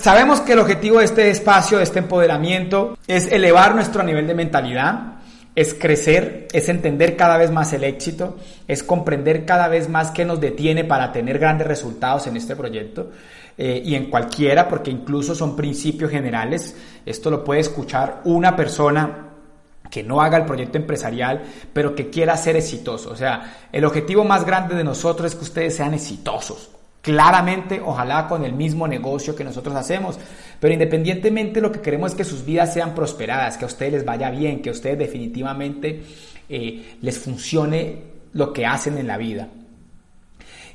sabemos 0.00 0.40
que 0.40 0.52
el 0.54 0.58
objetivo 0.58 0.98
de 0.98 1.04
este 1.04 1.30
espacio, 1.30 1.78
de 1.78 1.84
este 1.84 1.98
empoderamiento, 1.98 2.96
es 3.06 3.30
elevar 3.30 3.74
nuestro 3.74 4.02
nivel 4.02 4.26
de 4.26 4.34
mentalidad, 4.34 5.20
es 5.54 5.74
crecer, 5.74 6.48
es 6.52 6.68
entender 6.68 7.16
cada 7.16 7.36
vez 7.36 7.50
más 7.50 7.72
el 7.72 7.84
éxito, 7.84 8.36
es 8.66 8.82
comprender 8.82 9.44
cada 9.44 9.68
vez 9.68 9.88
más 9.88 10.10
qué 10.10 10.24
nos 10.24 10.40
detiene 10.40 10.84
para 10.84 11.12
tener 11.12 11.38
grandes 11.38 11.66
resultados 11.66 12.26
en 12.26 12.36
este 12.36 12.56
proyecto 12.56 13.10
eh, 13.58 13.82
y 13.84 13.94
en 13.94 14.08
cualquiera, 14.08 14.68
porque 14.68 14.90
incluso 14.90 15.34
son 15.34 15.56
principios 15.56 16.10
generales. 16.10 16.74
Esto 17.04 17.30
lo 17.30 17.44
puede 17.44 17.60
escuchar 17.60 18.22
una 18.24 18.56
persona 18.56 19.26
que 19.90 20.02
no 20.02 20.22
haga 20.22 20.38
el 20.38 20.44
proyecto 20.44 20.78
empresarial, 20.78 21.42
pero 21.72 21.94
que 21.94 22.10
quiera 22.10 22.36
ser 22.36 22.56
exitoso. 22.56 23.10
O 23.10 23.16
sea, 23.16 23.66
el 23.72 23.84
objetivo 23.84 24.24
más 24.24 24.44
grande 24.44 24.76
de 24.76 24.84
nosotros 24.84 25.32
es 25.32 25.36
que 25.36 25.44
ustedes 25.44 25.76
sean 25.76 25.92
exitosos. 25.94 26.70
Claramente, 27.02 27.80
ojalá 27.82 28.28
con 28.28 28.44
el 28.44 28.52
mismo 28.52 28.86
negocio 28.86 29.34
que 29.34 29.44
nosotros 29.44 29.74
hacemos, 29.74 30.18
pero 30.58 30.74
independientemente 30.74 31.60
lo 31.60 31.72
que 31.72 31.80
queremos 31.80 32.10
es 32.10 32.16
que 32.16 32.24
sus 32.24 32.44
vidas 32.44 32.74
sean 32.74 32.94
prosperadas, 32.94 33.56
que 33.56 33.64
a 33.64 33.68
ustedes 33.68 33.92
les 33.92 34.04
vaya 34.04 34.30
bien, 34.30 34.60
que 34.60 34.68
a 34.68 34.72
ustedes 34.72 34.98
definitivamente 34.98 36.02
eh, 36.48 36.96
les 37.00 37.18
funcione 37.18 38.02
lo 38.34 38.52
que 38.52 38.66
hacen 38.66 38.98
en 38.98 39.06
la 39.06 39.16
vida. 39.16 39.48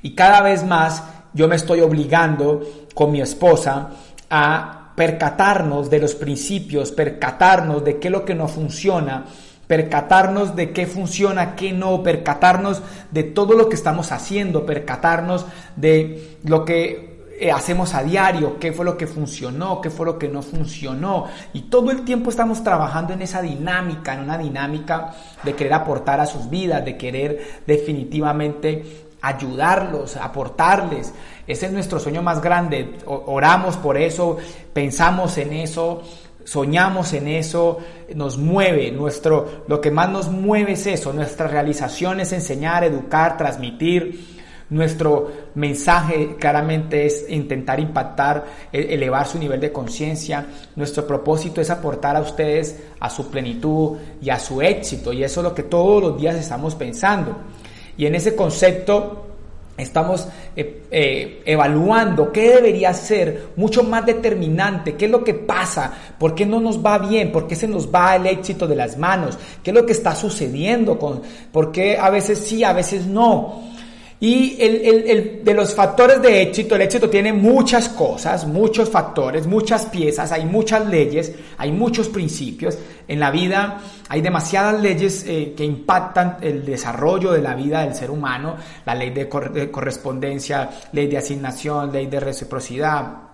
Y 0.01 0.15
cada 0.15 0.41
vez 0.41 0.63
más 0.63 1.03
yo 1.33 1.47
me 1.47 1.57
estoy 1.57 1.81
obligando 1.81 2.87
con 2.95 3.11
mi 3.11 3.21
esposa 3.21 3.91
a 4.29 4.93
percatarnos 4.95 5.89
de 5.89 5.99
los 5.99 6.15
principios, 6.15 6.91
percatarnos 6.91 7.83
de 7.83 7.99
qué 7.99 8.07
es 8.07 8.11
lo 8.11 8.25
que 8.25 8.33
no 8.33 8.47
funciona, 8.47 9.25
percatarnos 9.67 10.55
de 10.55 10.71
qué 10.71 10.85
funciona, 10.85 11.55
qué 11.55 11.71
no, 11.71 12.03
percatarnos 12.03 12.81
de 13.11 13.23
todo 13.23 13.53
lo 13.53 13.69
que 13.69 13.75
estamos 13.75 14.11
haciendo, 14.11 14.65
percatarnos 14.65 15.45
de 15.75 16.37
lo 16.43 16.65
que 16.65 17.15
eh, 17.37 17.51
hacemos 17.51 17.93
a 17.93 18.01
diario, 18.01 18.59
qué 18.59 18.71
fue 18.71 18.85
lo 18.85 18.97
que 18.97 19.07
funcionó, 19.07 19.81
qué 19.81 19.89
fue 19.89 20.05
lo 20.05 20.17
que 20.17 20.29
no 20.29 20.41
funcionó. 20.41 21.25
Y 21.51 21.63
todo 21.63 21.91
el 21.91 22.05
tiempo 22.05 22.29
estamos 22.29 22.63
trabajando 22.63 23.13
en 23.13 23.21
esa 23.21 23.41
dinámica, 23.41 24.13
en 24.13 24.21
una 24.21 24.37
dinámica 24.37 25.13
de 25.43 25.53
querer 25.53 25.73
aportar 25.73 26.21
a 26.21 26.25
sus 26.25 26.49
vidas, 26.49 26.85
de 26.85 26.95
querer 26.95 27.61
definitivamente 27.67 29.05
ayudarlos, 29.21 30.15
aportarles. 30.15 31.13
Ese 31.45 31.65
es 31.65 31.73
nuestro 31.73 31.99
sueño 31.99 32.21
más 32.21 32.41
grande. 32.41 32.99
Oramos 33.05 33.75
por 33.77 33.97
eso, 33.97 34.37
pensamos 34.71 35.37
en 35.37 35.51
eso 35.53 36.03
soñamos 36.45 37.11
en 37.13 37.27
eso, 37.27 37.79
nos 38.13 38.37
mueve, 38.37 38.91
nuestro, 38.91 39.63
lo 39.67 39.81
que 39.81 39.91
más 39.91 40.09
nos 40.09 40.29
mueve 40.29 40.73
es 40.73 40.87
eso, 40.87 41.11
nuestra 41.11 41.47
realización 41.47 42.21
es 42.21 42.31
enseñar, 42.31 42.83
educar, 42.85 43.35
transmitir. 43.37 44.35
Nuestro 44.67 45.31
mensaje 45.53 46.37
claramente 46.39 47.05
es 47.05 47.29
intentar 47.29 47.79
impactar, 47.79 48.45
e, 48.71 48.95
elevar 48.95 49.27
su 49.27 49.37
nivel 49.37 49.59
de 49.59 49.71
conciencia. 49.71 50.47
Nuestro 50.75 51.05
propósito 51.05 51.61
es 51.61 51.69
aportar 51.69 52.15
a 52.15 52.21
ustedes 52.21 52.83
a 52.99 53.09
su 53.09 53.29
plenitud 53.29 53.97
y 54.21 54.31
a 54.31 54.39
su 54.39 54.63
éxito. 54.63 55.13
Y 55.13 55.23
eso 55.23 55.41
es 55.41 55.43
lo 55.43 55.53
que 55.53 55.63
todos 55.63 56.01
los 56.01 56.19
días 56.19 56.35
estamos 56.35 56.73
pensando. 56.73 57.37
Y 57.95 58.07
en 58.07 58.15
ese 58.15 58.35
concepto 58.35 59.34
Estamos 59.77 60.25
eh, 60.55 60.83
eh, 60.89 61.41
evaluando 61.45 62.31
qué 62.31 62.49
debería 62.55 62.93
ser 62.93 63.47
mucho 63.57 63.83
más 63.83 64.05
determinante, 64.05 64.95
qué 64.95 65.05
es 65.05 65.11
lo 65.11 65.21
que 65.21 65.33
pasa, 65.33 65.91
por 66.17 66.33
qué 66.33 66.45
no 66.45 66.61
nos 66.61 66.83
va 66.83 66.97
bien, 66.97 67.29
por 67.33 67.45
qué 67.45 67.57
se 67.57 67.67
nos 67.67 67.93
va 67.93 68.15
el 68.15 68.25
éxito 68.25 68.67
de 68.67 68.75
las 68.77 68.97
manos, 68.97 69.37
qué 69.61 69.71
es 69.71 69.75
lo 69.75 69.85
que 69.85 69.91
está 69.91 70.15
sucediendo, 70.15 70.97
con, 70.97 71.21
por 71.51 71.73
qué 71.73 71.97
a 71.97 72.09
veces 72.09 72.39
sí, 72.39 72.63
a 72.63 72.71
veces 72.71 73.05
no. 73.05 73.74
Y 74.19 74.55
el, 74.61 75.43
de 75.43 75.53
los 75.53 75.75
factores 75.75 76.21
de 76.21 76.41
éxito, 76.41 76.75
el 76.75 76.83
éxito 76.83 77.09
tiene 77.09 77.33
muchas 77.33 77.89
cosas, 77.89 78.47
muchos 78.47 78.89
factores, 78.89 79.45
muchas 79.45 79.87
piezas, 79.87 80.31
hay 80.31 80.45
muchas 80.45 80.87
leyes, 80.87 81.33
hay 81.57 81.71
muchos 81.71 82.07
principios. 82.07 82.77
En 83.07 83.19
la 83.19 83.29
vida 83.29 83.81
hay 84.07 84.21
demasiadas 84.21 84.81
leyes 84.81 85.25
eh, 85.27 85.53
que 85.55 85.65
impactan 85.65 86.37
el 86.41 86.65
desarrollo 86.65 87.33
de 87.33 87.41
la 87.41 87.55
vida 87.55 87.81
del 87.81 87.93
ser 87.93 88.09
humano, 88.09 88.55
la 88.85 88.95
ley 88.95 89.09
de 89.09 89.27
correspondencia, 89.27 90.69
ley 90.93 91.07
de 91.07 91.17
asignación, 91.17 91.91
ley 91.91 92.07
de 92.07 92.19
reciprocidad, 92.21 93.24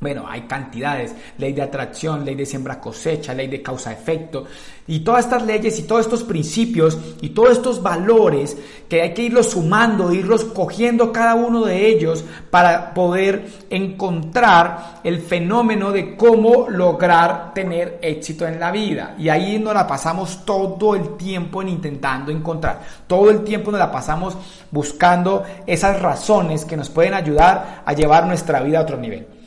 bueno, 0.00 0.24
hay 0.26 0.42
cantidades, 0.42 1.14
ley 1.36 1.52
de 1.52 1.60
atracción, 1.60 2.24
ley 2.24 2.34
de 2.34 2.46
siembra 2.46 2.80
cosecha, 2.80 3.34
ley 3.34 3.48
de 3.48 3.60
causa-efecto, 3.60 4.46
y 4.86 5.00
todas 5.00 5.26
estas 5.26 5.44
leyes 5.44 5.78
y 5.78 5.82
todos 5.82 6.00
estos 6.00 6.24
principios 6.24 6.98
y 7.20 7.28
todos 7.28 7.50
estos 7.50 7.82
valores 7.82 8.56
que 8.88 9.02
hay 9.02 9.14
que 9.14 9.22
irlos 9.22 9.50
sumando, 9.50 10.12
irlos 10.12 10.44
cogiendo 10.44 11.12
cada 11.12 11.34
uno 11.34 11.64
de 11.64 11.86
ellos 11.86 12.24
para 12.50 12.92
poder 12.92 13.46
encontrar 13.68 15.00
el 15.04 15.20
fenómeno 15.20 15.92
de 15.92 16.16
cómo 16.16 16.68
lograr 16.68 17.52
tener 17.54 17.98
éxito 18.02 18.48
en 18.48 18.58
la 18.58 18.72
vida. 18.72 19.14
Y 19.18 19.28
ahí 19.28 19.58
nos 19.58 19.74
la 19.74 19.86
pasamos 19.86 20.44
todo 20.44 20.96
el 20.96 21.16
tiempo 21.16 21.62
en 21.62 21.68
intentando 21.68 22.32
encontrar, 22.32 22.80
todo 23.06 23.30
el 23.30 23.44
tiempo 23.44 23.70
nos 23.70 23.78
la 23.78 23.92
pasamos 23.92 24.36
buscando 24.70 25.44
esas 25.66 26.00
razones 26.00 26.64
que 26.64 26.76
nos 26.76 26.88
pueden 26.88 27.14
ayudar 27.14 27.82
a 27.84 27.92
llevar 27.92 28.26
nuestra 28.26 28.60
vida 28.60 28.78
a 28.78 28.82
otro 28.82 28.96
nivel. 28.96 29.39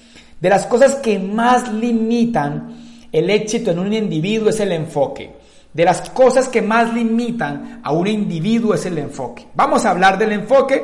De 0.44 0.50
las 0.50 0.66
cosas 0.66 0.96
que 0.96 1.18
más 1.20 1.72
limitan 1.72 2.76
el 3.14 3.30
éxito 3.30 3.72
en 3.72 3.80
un 3.80 3.94
individuo 3.94 4.50
es 4.50 4.59
el 4.59 4.74
enfoque. 4.74 5.31
De 5.72 5.86
las 5.86 6.09
cosas 6.09 6.50
que 6.50 6.62
más 6.62 6.94
limitan 6.94 7.80
a 7.81 7.94
un 7.94 8.08
individuo 8.08 8.74
es 8.74 8.86
el 8.86 8.98
enfoque. 8.98 9.48
Vamos 9.56 9.86
a 9.86 9.92
hablar 9.92 10.18
del 10.18 10.34
enfoque 10.34 10.84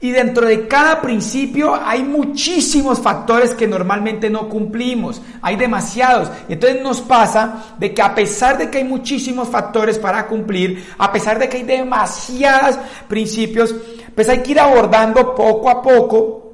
y 0.00 0.12
dentro 0.12 0.46
de 0.46 0.68
cada 0.68 1.00
principio 1.00 1.74
hay 1.74 2.04
muchísimos 2.04 3.00
factores 3.00 3.52
que 3.52 3.66
normalmente 3.66 4.30
no 4.30 4.48
cumplimos. 4.48 5.20
Hay 5.42 5.56
demasiados. 5.56 6.30
Y 6.48 6.52
entonces 6.52 6.80
nos 6.80 7.00
pasa 7.00 7.74
de 7.80 7.92
que 7.92 8.00
a 8.00 8.14
pesar 8.14 8.58
de 8.58 8.70
que 8.70 8.78
hay 8.78 8.84
muchísimos 8.84 9.48
factores 9.48 9.98
para 9.98 10.28
cumplir, 10.28 10.86
a 10.98 11.10
pesar 11.10 11.40
de 11.40 11.48
que 11.48 11.56
hay 11.56 11.62
demasiados 11.64 12.78
principios, 13.08 13.74
pues 14.14 14.28
hay 14.28 14.38
que 14.38 14.52
ir 14.52 14.60
abordando 14.60 15.34
poco 15.34 15.68
a 15.68 15.82
poco 15.82 16.47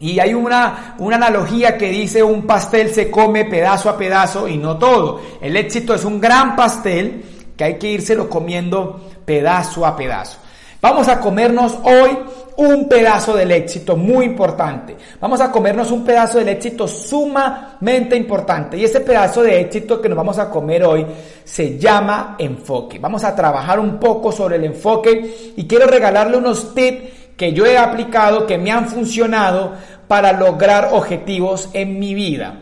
y 0.00 0.18
hay 0.18 0.34
una, 0.34 0.96
una 0.98 1.16
analogía 1.16 1.78
que 1.78 1.88
dice 1.88 2.22
un 2.22 2.46
pastel 2.46 2.90
se 2.92 3.10
come 3.10 3.44
pedazo 3.44 3.88
a 3.88 3.96
pedazo 3.96 4.48
y 4.48 4.56
no 4.56 4.76
todo. 4.76 5.20
El 5.40 5.56
éxito 5.56 5.94
es 5.94 6.04
un 6.04 6.20
gran 6.20 6.56
pastel 6.56 7.24
que 7.56 7.64
hay 7.64 7.78
que 7.78 7.90
írselo 7.90 8.28
comiendo 8.28 9.00
pedazo 9.24 9.86
a 9.86 9.96
pedazo. 9.96 10.38
Vamos 10.80 11.08
a 11.08 11.18
comernos 11.18 11.78
hoy 11.84 12.10
un 12.56 12.88
pedazo 12.88 13.34
del 13.34 13.52
éxito 13.52 13.96
muy 13.96 14.26
importante. 14.26 14.96
Vamos 15.20 15.40
a 15.40 15.50
comernos 15.50 15.90
un 15.90 16.04
pedazo 16.04 16.38
del 16.38 16.50
éxito 16.50 16.86
sumamente 16.86 18.16
importante. 18.16 18.76
Y 18.76 18.84
ese 18.84 19.00
pedazo 19.00 19.42
de 19.42 19.60
éxito 19.60 20.00
que 20.00 20.08
nos 20.08 20.18
vamos 20.18 20.38
a 20.38 20.50
comer 20.50 20.84
hoy 20.84 21.06
se 21.42 21.78
llama 21.78 22.36
enfoque. 22.38 22.98
Vamos 22.98 23.24
a 23.24 23.34
trabajar 23.34 23.80
un 23.80 23.98
poco 23.98 24.30
sobre 24.30 24.56
el 24.56 24.64
enfoque 24.64 25.54
y 25.56 25.66
quiero 25.66 25.86
regalarle 25.86 26.36
unos 26.36 26.74
tips 26.74 27.23
que 27.36 27.52
yo 27.52 27.66
he 27.66 27.76
aplicado, 27.76 28.46
que 28.46 28.58
me 28.58 28.70
han 28.70 28.88
funcionado 28.88 29.74
para 30.08 30.32
lograr 30.32 30.90
objetivos 30.92 31.68
en 31.72 31.98
mi 31.98 32.14
vida. 32.14 32.60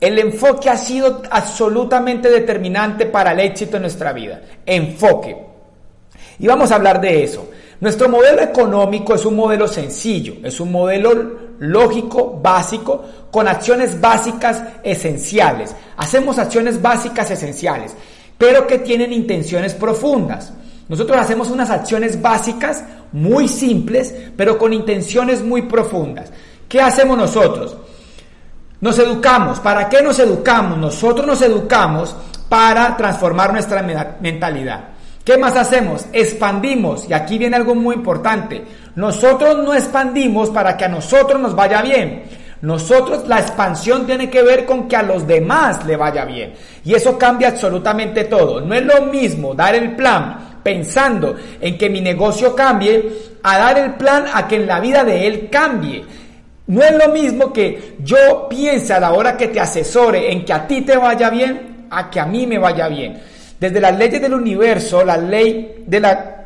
El 0.00 0.18
enfoque 0.18 0.70
ha 0.70 0.76
sido 0.76 1.22
absolutamente 1.30 2.30
determinante 2.30 3.06
para 3.06 3.32
el 3.32 3.40
éxito 3.40 3.76
en 3.76 3.82
nuestra 3.82 4.12
vida. 4.12 4.40
Enfoque. 4.64 5.36
Y 6.38 6.46
vamos 6.46 6.70
a 6.70 6.76
hablar 6.76 7.00
de 7.00 7.24
eso. 7.24 7.48
Nuestro 7.80 8.08
modelo 8.08 8.42
económico 8.42 9.14
es 9.14 9.24
un 9.24 9.36
modelo 9.36 9.68
sencillo, 9.68 10.34
es 10.42 10.58
un 10.60 10.72
modelo 10.72 11.48
lógico, 11.60 12.38
básico, 12.42 13.04
con 13.30 13.48
acciones 13.48 14.00
básicas 14.00 14.62
esenciales. 14.82 15.74
Hacemos 15.96 16.38
acciones 16.38 16.80
básicas 16.82 17.30
esenciales, 17.30 17.94
pero 18.36 18.66
que 18.66 18.78
tienen 18.78 19.12
intenciones 19.12 19.74
profundas. 19.74 20.52
Nosotros 20.88 21.18
hacemos 21.18 21.50
unas 21.50 21.70
acciones 21.70 22.20
básicas 22.20 22.84
muy 23.12 23.48
simples, 23.48 24.14
pero 24.36 24.58
con 24.58 24.72
intenciones 24.72 25.42
muy 25.42 25.62
profundas. 25.62 26.30
¿Qué 26.68 26.80
hacemos 26.80 27.16
nosotros? 27.16 27.76
Nos 28.80 28.98
educamos. 28.98 29.58
¿Para 29.60 29.88
qué 29.88 30.02
nos 30.02 30.18
educamos? 30.18 30.78
Nosotros 30.78 31.26
nos 31.26 31.42
educamos 31.42 32.14
para 32.48 32.96
transformar 32.96 33.52
nuestra 33.52 33.82
mentalidad. 34.20 34.90
¿Qué 35.24 35.36
más 35.36 35.56
hacemos? 35.56 36.06
Expandimos. 36.12 37.08
Y 37.08 37.12
aquí 37.12 37.38
viene 37.38 37.56
algo 37.56 37.74
muy 37.74 37.96
importante. 37.96 38.64
Nosotros 38.94 39.56
no 39.64 39.74
expandimos 39.74 40.50
para 40.50 40.76
que 40.76 40.84
a 40.84 40.88
nosotros 40.88 41.40
nos 41.40 41.54
vaya 41.54 41.82
bien. 41.82 42.24
Nosotros 42.60 43.28
la 43.28 43.38
expansión 43.38 44.04
tiene 44.06 44.28
que 44.30 44.42
ver 44.42 44.64
con 44.64 44.88
que 44.88 44.96
a 44.96 45.02
los 45.02 45.26
demás 45.26 45.84
le 45.84 45.96
vaya 45.96 46.24
bien. 46.24 46.54
Y 46.84 46.94
eso 46.94 47.18
cambia 47.18 47.48
absolutamente 47.48 48.24
todo. 48.24 48.60
No 48.60 48.74
es 48.74 48.84
lo 48.84 49.02
mismo 49.02 49.54
dar 49.54 49.74
el 49.74 49.94
plan 49.94 50.47
pensando 50.62 51.36
en 51.60 51.76
que 51.78 51.90
mi 51.90 52.00
negocio 52.00 52.54
cambie, 52.54 53.28
a 53.42 53.58
dar 53.58 53.78
el 53.78 53.94
plan 53.94 54.24
a 54.32 54.46
que 54.46 54.56
en 54.56 54.66
la 54.66 54.80
vida 54.80 55.04
de 55.04 55.26
él 55.26 55.48
cambie. 55.50 56.04
No 56.66 56.82
es 56.82 56.92
lo 56.92 57.12
mismo 57.12 57.52
que 57.52 57.96
yo 58.00 58.46
piense 58.48 58.92
a 58.92 59.00
la 59.00 59.12
hora 59.12 59.36
que 59.36 59.48
te 59.48 59.60
asesore 59.60 60.30
en 60.30 60.44
que 60.44 60.52
a 60.52 60.66
ti 60.66 60.82
te 60.82 60.96
vaya 60.96 61.30
bien, 61.30 61.86
a 61.90 62.10
que 62.10 62.20
a 62.20 62.26
mí 62.26 62.46
me 62.46 62.58
vaya 62.58 62.88
bien. 62.88 63.18
Desde 63.58 63.80
las 63.80 63.96
leyes 63.96 64.20
del 64.20 64.34
universo, 64.34 65.04
la 65.04 65.16
ley 65.16 65.84
de 65.86 66.00
la 66.00 66.37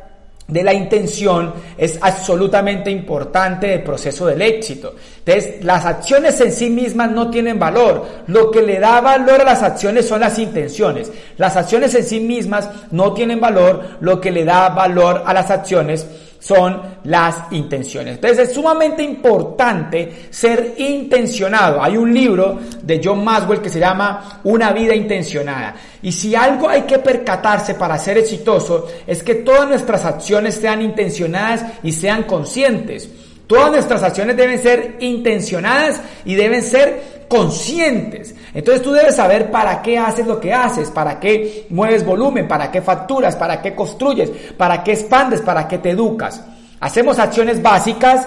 de 0.53 0.63
la 0.63 0.75
intención 0.75 1.55
es 1.79 1.99
absolutamente 2.01 2.91
importante 2.91 3.69
del 3.69 3.83
proceso 3.83 4.27
del 4.27 4.43
éxito. 4.43 4.95
Entonces, 5.25 5.65
las 5.65 5.87
acciones 5.87 6.41
en 6.41 6.53
sí 6.53 6.69
mismas 6.69 7.11
no 7.11 7.31
tienen 7.31 7.59
valor. 7.59 8.07
Lo 8.27 8.51
que 8.51 8.63
le 8.63 8.79
da 8.79 9.01
valor 9.01 9.41
a 9.41 9.45
las 9.45 9.63
acciones 9.63 10.07
son 10.07 10.21
las 10.21 10.39
intenciones. 10.39 11.11
Las 11.39 11.57
acciones 11.57 11.95
en 11.95 12.05
sí 12.05 12.21
mismas 12.21 12.69
no 12.91 13.15
tienen 13.15 13.41
valor. 13.41 13.83
Lo 14.01 14.21
que 14.21 14.31
le 14.31 14.45
da 14.45 14.69
valor 14.69 15.23
a 15.25 15.33
las 15.33 15.51
acciones 15.51 16.07
son 16.43 16.83
las 17.05 17.53
intenciones. 17.53 18.17
Entonces 18.17 18.49
es 18.49 18.55
sumamente 18.55 19.01
importante 19.01 20.27
ser 20.29 20.75
intencionado. 20.77 21.81
Hay 21.81 21.97
un 21.97 22.13
libro 22.13 22.59
de 22.83 23.01
John 23.03 23.23
Maswell 23.23 23.61
que 23.61 23.69
se 23.69 23.79
llama 23.79 24.41
Una 24.43 24.73
vida 24.73 24.93
intencionada. 24.93 25.77
Y 26.03 26.11
si 26.11 26.35
algo 26.35 26.69
hay 26.69 26.83
que 26.83 26.99
percatarse 26.99 27.75
para 27.75 27.97
ser 27.97 28.19
exitoso 28.19 28.89
es 29.07 29.23
que 29.23 29.37
todas 29.37 29.69
nuestras 29.69 30.05
acciones 30.05 30.57
sean 30.57 30.83
intencionadas 30.83 31.65
y 31.85 31.93
sean 31.93 32.25
conscientes. 32.25 33.09
Todas 33.47 33.71
nuestras 33.71 34.03
acciones 34.03 34.37
deben 34.37 34.61
ser 34.61 34.97
intencionadas 34.99 36.01
y 36.25 36.35
deben 36.35 36.63
ser 36.63 37.25
conscientes. 37.29 38.35
Entonces 38.55 38.83
tú 38.83 38.93
debes 38.93 39.17
saber 39.17 39.51
para 39.51 39.81
qué 39.81 39.99
haces 39.99 40.27
lo 40.27 40.39
que 40.39 40.53
haces, 40.53 40.91
para 40.91 41.19
qué 41.19 41.67
mueves 41.71 42.05
volumen, 42.05 42.47
para 42.47 42.71
qué 42.71 42.83
facturas, 42.83 43.35
para 43.35 43.63
qué 43.63 43.75
construyes, 43.75 44.31
para 44.57 44.83
qué 44.83 44.93
expandes, 44.93 45.41
para 45.41 45.67
qué 45.67 45.79
te 45.79 45.91
educas. 45.91 46.43
Hacemos 46.81 47.19
acciones 47.19 47.63
básicas 47.63 48.27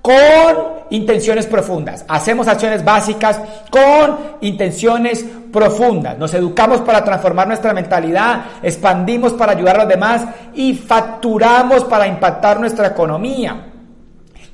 con 0.00 0.76
intenciones 0.90 1.46
profundas. 1.46 2.04
Hacemos 2.08 2.48
acciones 2.48 2.84
básicas 2.84 3.38
con 3.70 4.16
intenciones 4.40 5.24
profundas. 5.52 6.16
Nos 6.16 6.32
educamos 6.32 6.80
para 6.80 7.04
transformar 7.04 7.46
nuestra 7.48 7.74
mentalidad, 7.74 8.44
expandimos 8.62 9.34
para 9.34 9.52
ayudar 9.52 9.76
a 9.76 9.80
los 9.80 9.88
demás 9.88 10.22
y 10.54 10.74
facturamos 10.74 11.84
para 11.84 12.06
impactar 12.06 12.60
nuestra 12.60 12.88
economía. 12.88 13.72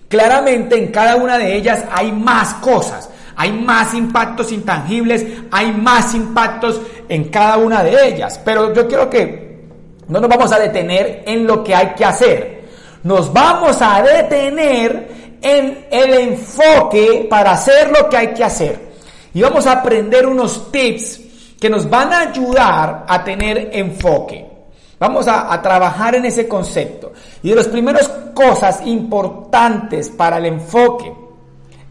Claramente 0.08 0.76
en 0.76 0.90
cada 0.90 1.14
una 1.14 1.38
de 1.38 1.54
ellas 1.54 1.84
hay 1.92 2.10
más 2.10 2.54
cosas 2.54 3.08
hay 3.37 3.52
más 3.52 3.94
impactos 3.94 4.52
intangibles, 4.52 5.25
hay 5.50 5.73
más 5.73 6.14
impactos 6.14 6.81
en 7.08 7.25
cada 7.25 7.56
una 7.56 7.82
de 7.82 8.08
ellas. 8.08 8.40
Pero 8.44 8.73
yo 8.73 8.87
quiero 8.87 9.08
que 9.08 9.61
no 10.08 10.20
nos 10.20 10.29
vamos 10.29 10.52
a 10.52 10.58
detener 10.58 11.23
en 11.26 11.46
lo 11.46 11.62
que 11.62 11.75
hay 11.75 11.94
que 11.94 12.05
hacer. 12.05 12.62
Nos 13.05 13.32
vamos 13.32 13.81
a 13.81 14.02
detener 14.02 15.38
en 15.40 15.87
el 15.90 16.14
enfoque 16.14 17.26
para 17.29 17.52
hacer 17.52 17.90
lo 17.90 18.08
que 18.08 18.17
hay 18.17 18.29
que 18.29 18.44
hacer. 18.44 18.93
Y 19.35 19.43
vamos 19.43 19.67
a 19.67 19.73
aprender 19.73 20.26
unos 20.26 20.70
tips 20.70 21.20
que 21.58 21.70
nos 21.70 21.88
van 21.88 22.12
a 22.12 22.20
ayudar 22.20 23.05
a 23.08 23.25
tener 23.25 23.70
enfoque. 23.73 24.46
Vamos 24.99 25.26
a, 25.26 25.52
a, 25.52 25.61
trabajar 25.61 26.14
en 26.14 26.26
ese 26.26 26.46
concepto. 26.46 27.12
Y 27.43 27.50
de 27.50 27.56
las 27.56 27.67
primeras 27.67 28.08
cosas 28.35 28.87
importantes 28.87 30.11
para 30.11 30.38
el 30.38 30.46
enfoque 30.46 31.12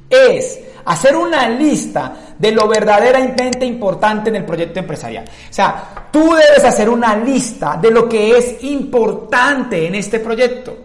es 0.10 0.60
hacer 0.86 1.16
una 1.16 1.48
lista 1.50 2.14
de 2.38 2.52
lo 2.52 2.68
verdaderamente 2.68 3.66
importante 3.66 4.30
en 4.30 4.38
el 4.38 4.46
proyecto 4.46 4.80
empresarial. 4.80 5.26
O 5.26 5.54
sea, 5.54 6.08
tú 6.12 6.34
debes 6.34 6.64
hacer 6.64 6.90
una 6.90 7.16
lista 7.16 7.78
de 7.82 7.92
lo 7.92 8.08
que 8.08 8.38
es 8.38 8.64
importante 8.64 9.88
en 9.88 9.96
este 9.96 10.20
proyecto. 10.20 10.78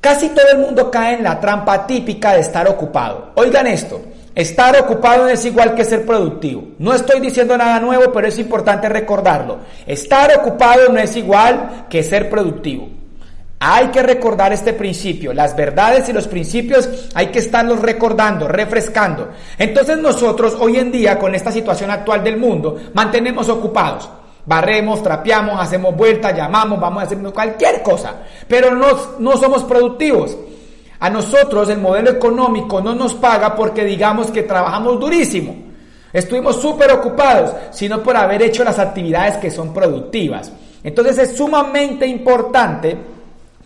Casi 0.00 0.30
todo 0.30 0.46
el 0.52 0.58
mundo 0.58 0.90
cae 0.90 1.16
en 1.16 1.24
la 1.24 1.38
trampa 1.38 1.86
típica 1.86 2.34
de 2.34 2.40
estar 2.40 2.66
ocupado. 2.68 3.32
Oigan 3.34 3.66
esto, 3.66 4.00
estar 4.34 4.80
ocupado 4.80 5.24
no 5.24 5.28
es 5.28 5.44
igual 5.44 5.74
que 5.74 5.84
ser 5.84 6.06
productivo. 6.06 6.68
No 6.78 6.94
estoy 6.94 7.20
diciendo 7.20 7.56
nada 7.56 7.80
nuevo, 7.80 8.10
pero 8.12 8.26
es 8.28 8.38
importante 8.38 8.88
recordarlo. 8.88 9.58
Estar 9.86 10.30
ocupado 10.38 10.88
no 10.90 10.98
es 10.98 11.14
igual 11.16 11.86
que 11.90 12.02
ser 12.02 12.30
productivo. 12.30 12.99
Hay 13.62 13.88
que 13.88 14.02
recordar 14.02 14.54
este 14.54 14.72
principio. 14.72 15.34
Las 15.34 15.54
verdades 15.54 16.08
y 16.08 16.14
los 16.14 16.26
principios 16.26 16.88
hay 17.12 17.26
que 17.26 17.40
estarlos 17.40 17.80
recordando, 17.80 18.48
refrescando. 18.48 19.28
Entonces 19.58 19.98
nosotros 19.98 20.56
hoy 20.58 20.78
en 20.78 20.90
día, 20.90 21.18
con 21.18 21.34
esta 21.34 21.52
situación 21.52 21.90
actual 21.90 22.24
del 22.24 22.38
mundo, 22.38 22.78
mantenemos 22.94 23.50
ocupados. 23.50 24.08
Barremos, 24.46 25.02
trapeamos, 25.02 25.60
hacemos 25.60 25.94
vueltas, 25.94 26.34
llamamos, 26.34 26.80
vamos 26.80 27.02
a 27.02 27.06
hacer 27.06 27.18
cualquier 27.18 27.82
cosa. 27.82 28.22
Pero 28.48 28.74
no, 28.74 28.86
no 29.18 29.36
somos 29.36 29.64
productivos. 29.64 30.34
A 30.98 31.10
nosotros 31.10 31.68
el 31.68 31.80
modelo 31.80 32.12
económico 32.12 32.80
no 32.80 32.94
nos 32.94 33.14
paga 33.14 33.54
porque 33.54 33.84
digamos 33.84 34.30
que 34.30 34.44
trabajamos 34.44 34.98
durísimo. 34.98 35.54
Estuvimos 36.10 36.56
súper 36.56 36.90
ocupados, 36.92 37.52
sino 37.72 38.02
por 38.02 38.16
haber 38.16 38.40
hecho 38.40 38.64
las 38.64 38.78
actividades 38.78 39.36
que 39.36 39.50
son 39.50 39.74
productivas. 39.74 40.50
Entonces 40.82 41.18
es 41.18 41.36
sumamente 41.36 42.06
importante 42.06 43.19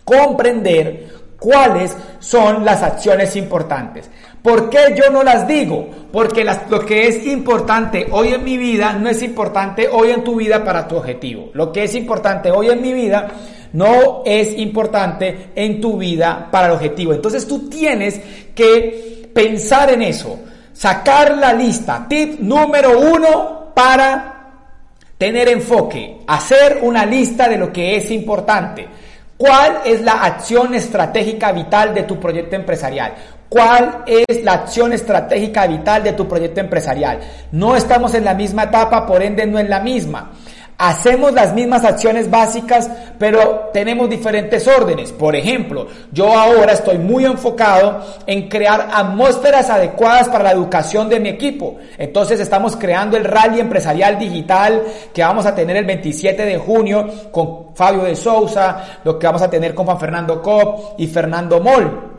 comprender 0.05 1.07
cuáles 1.37 1.95
son 2.19 2.63
las 2.63 2.81
acciones 2.81 3.35
importantes. 3.35 4.09
¿Por 4.41 4.69
qué 4.69 4.95
yo 4.95 5.09
no 5.09 5.23
las 5.23 5.47
digo? 5.47 5.89
Porque 6.11 6.45
lo 6.69 6.85
que 6.85 7.07
es 7.07 7.25
importante 7.25 8.07
hoy 8.11 8.29
en 8.29 8.43
mi 8.43 8.57
vida 8.57 8.93
no 8.93 9.09
es 9.09 9.23
importante 9.23 9.89
hoy 9.91 10.11
en 10.11 10.23
tu 10.23 10.35
vida 10.35 10.63
para 10.63 10.87
tu 10.87 10.97
objetivo. 10.97 11.49
Lo 11.53 11.71
que 11.71 11.83
es 11.83 11.95
importante 11.95 12.51
hoy 12.51 12.69
en 12.69 12.81
mi 12.81 12.93
vida 12.93 13.27
no 13.73 14.21
es 14.23 14.57
importante 14.57 15.49
en 15.55 15.81
tu 15.81 15.97
vida 15.97 16.47
para 16.51 16.67
el 16.67 16.73
objetivo. 16.73 17.13
Entonces 17.13 17.47
tú 17.47 17.67
tienes 17.67 18.21
que 18.53 19.31
pensar 19.33 19.89
en 19.91 20.03
eso, 20.03 20.39
sacar 20.73 21.37
la 21.37 21.51
lista. 21.51 22.05
Tip 22.07 22.39
número 22.39 22.99
uno 22.99 23.71
para 23.73 24.35
tener 25.17 25.49
enfoque, 25.49 26.21
hacer 26.27 26.79
una 26.83 27.05
lista 27.05 27.49
de 27.49 27.57
lo 27.57 27.73
que 27.73 27.97
es 27.97 28.11
importante. 28.11 28.87
¿Cuál 29.37 29.81
es 29.83 30.01
la 30.01 30.23
acción 30.23 30.73
estratégica 30.75 31.51
vital 31.51 31.93
de 31.93 32.03
tu 32.03 32.19
proyecto 32.19 32.55
empresarial? 32.55 33.13
¿Cuál 33.49 34.03
es 34.05 34.43
la 34.43 34.53
acción 34.53 34.93
estratégica 34.93 35.67
vital 35.67 36.03
de 36.03 36.13
tu 36.13 36.25
proyecto 36.27 36.61
empresarial? 36.61 37.19
No 37.51 37.75
estamos 37.75 38.13
en 38.13 38.23
la 38.23 38.33
misma 38.33 38.63
etapa, 38.63 39.05
por 39.05 39.21
ende 39.21 39.45
no 39.45 39.59
en 39.59 39.69
la 39.69 39.81
misma. 39.81 40.31
Hacemos 40.77 41.31
las 41.31 41.53
mismas 41.53 41.85
acciones 41.85 42.29
básicas, 42.29 42.89
pero 43.17 43.69
tenemos 43.71 44.09
diferentes 44.09 44.67
órdenes. 44.67 45.13
Por 45.13 45.33
ejemplo, 45.33 45.87
yo 46.11 46.37
ahora 46.37 46.73
estoy 46.73 46.97
muy 46.97 47.23
enfocado 47.23 48.03
en 48.27 48.49
crear 48.49 48.89
atmósferas 48.91 49.69
adecuadas 49.69 50.27
para 50.27 50.43
la 50.43 50.51
educación 50.51 51.07
de 51.07 51.21
mi 51.21 51.29
equipo. 51.29 51.77
Entonces 51.97 52.41
estamos 52.41 52.75
creando 52.75 53.15
el 53.15 53.23
rally 53.23 53.61
empresarial 53.61 54.19
digital 54.19 54.83
que 55.13 55.23
vamos 55.23 55.45
a 55.45 55.55
tener 55.55 55.77
el 55.77 55.85
27 55.85 56.43
de 56.43 56.57
junio 56.57 57.07
con 57.31 57.73
Fabio 57.73 58.03
de 58.03 58.17
Sousa, 58.17 58.99
lo 59.05 59.17
que 59.17 59.27
vamos 59.27 59.43
a 59.43 59.49
tener 59.49 59.73
con 59.73 59.85
Juan 59.85 59.99
Fernando 59.99 60.41
Cop 60.41 60.99
y 60.99 61.07
Fernando 61.07 61.61
Moll. 61.61 62.15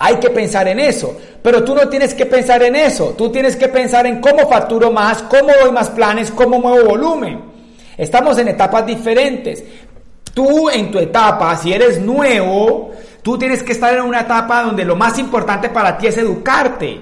Hay 0.00 0.16
que 0.16 0.28
pensar 0.28 0.68
en 0.68 0.80
eso, 0.80 1.16
pero 1.42 1.64
tú 1.64 1.74
no 1.74 1.88
tienes 1.88 2.12
que 2.12 2.26
pensar 2.26 2.62
en 2.62 2.76
eso, 2.76 3.14
tú 3.16 3.30
tienes 3.30 3.56
que 3.56 3.68
pensar 3.68 4.06
en 4.06 4.20
cómo 4.20 4.46
facturo 4.46 4.90
más, 4.90 5.22
cómo 5.22 5.50
doy 5.62 5.72
más 5.72 5.88
planes, 5.88 6.30
cómo 6.30 6.58
muevo 6.58 6.90
volumen. 6.90 7.53
Estamos 7.96 8.38
en 8.38 8.48
etapas 8.48 8.86
diferentes. 8.86 9.62
Tú 10.32 10.68
en 10.68 10.90
tu 10.90 10.98
etapa, 10.98 11.56
si 11.56 11.72
eres 11.72 12.00
nuevo, 12.00 12.92
tú 13.22 13.38
tienes 13.38 13.62
que 13.62 13.72
estar 13.72 13.94
en 13.94 14.02
una 14.02 14.22
etapa 14.22 14.62
donde 14.62 14.84
lo 14.84 14.96
más 14.96 15.18
importante 15.18 15.68
para 15.68 15.96
ti 15.96 16.08
es 16.08 16.18
educarte. 16.18 17.00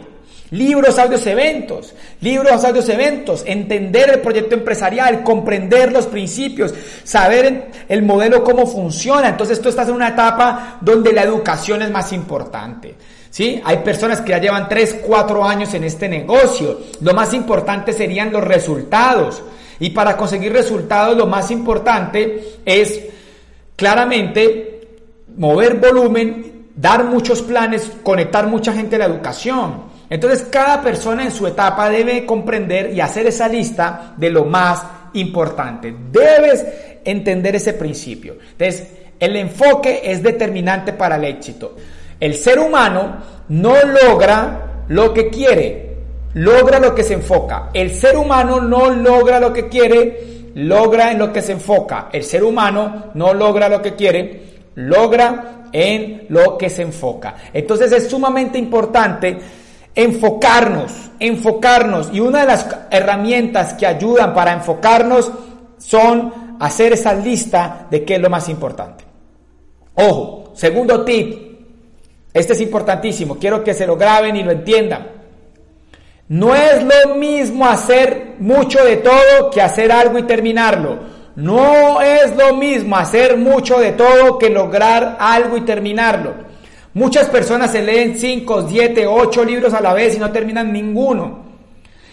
Libros, 0.50 0.98
audios, 0.98 1.26
eventos. 1.26 1.94
Libros, 2.20 2.62
audios, 2.62 2.86
eventos. 2.90 3.42
Entender 3.46 4.10
el 4.10 4.20
proyecto 4.20 4.54
empresarial, 4.54 5.22
comprender 5.22 5.90
los 5.90 6.06
principios, 6.06 6.74
saber 7.04 7.70
el 7.88 8.02
modelo 8.02 8.44
cómo 8.44 8.66
funciona. 8.66 9.28
Entonces 9.28 9.62
tú 9.62 9.70
estás 9.70 9.88
en 9.88 9.94
una 9.94 10.08
etapa 10.08 10.76
donde 10.82 11.14
la 11.14 11.22
educación 11.22 11.80
es 11.80 11.90
más 11.90 12.12
importante. 12.12 12.94
¿Sí? 13.32 13.62
Hay 13.64 13.78
personas 13.78 14.20
que 14.20 14.28
ya 14.28 14.38
llevan 14.38 14.68
3, 14.68 15.00
4 15.06 15.42
años 15.42 15.72
en 15.72 15.84
este 15.84 16.06
negocio. 16.06 16.80
Lo 17.00 17.14
más 17.14 17.32
importante 17.32 17.94
serían 17.94 18.30
los 18.30 18.44
resultados. 18.44 19.42
Y 19.80 19.88
para 19.88 20.18
conseguir 20.18 20.52
resultados 20.52 21.16
lo 21.16 21.26
más 21.26 21.50
importante 21.50 22.58
es 22.66 23.00
claramente 23.74 24.86
mover 25.34 25.76
volumen, 25.76 26.66
dar 26.76 27.04
muchos 27.04 27.40
planes, 27.40 27.90
conectar 28.02 28.46
mucha 28.48 28.74
gente 28.74 28.96
a 28.96 28.98
la 28.98 29.06
educación. 29.06 29.84
Entonces 30.10 30.46
cada 30.50 30.82
persona 30.82 31.24
en 31.24 31.32
su 31.32 31.46
etapa 31.46 31.88
debe 31.88 32.26
comprender 32.26 32.92
y 32.92 33.00
hacer 33.00 33.26
esa 33.26 33.48
lista 33.48 34.12
de 34.14 34.28
lo 34.28 34.44
más 34.44 34.84
importante. 35.14 35.94
Debes 36.10 36.66
entender 37.02 37.56
ese 37.56 37.72
principio. 37.72 38.36
Entonces 38.58 38.88
el 39.18 39.36
enfoque 39.36 40.02
es 40.04 40.22
determinante 40.22 40.92
para 40.92 41.16
el 41.16 41.24
éxito. 41.24 41.76
El 42.22 42.36
ser 42.36 42.60
humano 42.60 43.16
no 43.48 43.74
logra 43.82 44.84
lo 44.86 45.12
que 45.12 45.28
quiere, 45.28 45.96
logra 46.34 46.78
lo 46.78 46.94
que 46.94 47.02
se 47.02 47.14
enfoca. 47.14 47.70
El 47.74 47.92
ser 47.92 48.16
humano 48.16 48.60
no 48.60 48.90
logra 48.90 49.40
lo 49.40 49.52
que 49.52 49.68
quiere, 49.68 50.52
logra 50.54 51.10
en 51.10 51.18
lo 51.18 51.32
que 51.32 51.42
se 51.42 51.50
enfoca. 51.50 52.10
El 52.12 52.22
ser 52.22 52.44
humano 52.44 53.06
no 53.14 53.34
logra 53.34 53.68
lo 53.68 53.82
que 53.82 53.96
quiere, 53.96 54.68
logra 54.76 55.64
en 55.72 56.26
lo 56.28 56.56
que 56.56 56.70
se 56.70 56.82
enfoca. 56.82 57.34
Entonces 57.52 57.90
es 57.90 58.08
sumamente 58.08 58.56
importante 58.56 59.40
enfocarnos, 59.92 60.92
enfocarnos. 61.18 62.10
Y 62.12 62.20
una 62.20 62.42
de 62.42 62.46
las 62.46 62.68
herramientas 62.92 63.74
que 63.74 63.84
ayudan 63.84 64.32
para 64.32 64.52
enfocarnos 64.52 65.28
son 65.76 66.56
hacer 66.60 66.92
esa 66.92 67.14
lista 67.14 67.88
de 67.90 68.04
qué 68.04 68.14
es 68.14 68.20
lo 68.20 68.30
más 68.30 68.48
importante. 68.48 69.02
Ojo, 69.96 70.52
segundo 70.54 71.04
tip. 71.04 71.51
Este 72.32 72.54
es 72.54 72.60
importantísimo. 72.60 73.36
Quiero 73.38 73.62
que 73.62 73.74
se 73.74 73.86
lo 73.86 73.96
graben 73.96 74.36
y 74.36 74.42
lo 74.42 74.52
entiendan. 74.52 75.08
No 76.28 76.54
es 76.54 76.82
lo 76.82 77.14
mismo 77.16 77.66
hacer 77.66 78.36
mucho 78.38 78.82
de 78.84 78.96
todo 78.96 79.50
que 79.52 79.60
hacer 79.60 79.92
algo 79.92 80.18
y 80.18 80.22
terminarlo. 80.22 80.98
No 81.36 82.00
es 82.00 82.34
lo 82.36 82.54
mismo 82.54 82.96
hacer 82.96 83.36
mucho 83.36 83.78
de 83.78 83.92
todo 83.92 84.38
que 84.38 84.50
lograr 84.50 85.16
algo 85.20 85.56
y 85.56 85.62
terminarlo. 85.62 86.34
Muchas 86.94 87.28
personas 87.28 87.72
se 87.72 87.82
leen 87.82 88.18
5, 88.18 88.66
7, 88.68 89.06
8 89.06 89.44
libros 89.44 89.74
a 89.74 89.80
la 89.80 89.94
vez 89.94 90.14
y 90.14 90.18
no 90.18 90.30
terminan 90.30 90.72
ninguno. 90.72 91.42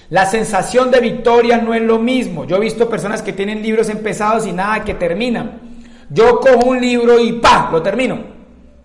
La 0.09 0.25
sensación 0.25 0.89
de 0.89 1.01
victoria 1.01 1.57
no 1.57 1.73
es 1.73 1.81
lo 1.81 1.99
mismo. 1.99 2.45
Yo 2.45 2.55
he 2.55 2.61
visto 2.61 2.89
personas 2.89 3.21
que 3.21 3.33
tienen 3.33 3.61
libros 3.61 3.89
empezados 3.89 4.47
y 4.47 4.51
nada 4.51 4.83
que 4.83 4.95
terminan. 4.95 5.61
Yo 6.09 6.39
cojo 6.39 6.69
un 6.69 6.81
libro 6.81 7.19
y 7.19 7.33
¡pa! 7.33 7.69
lo 7.71 7.81
termino. 7.83 8.38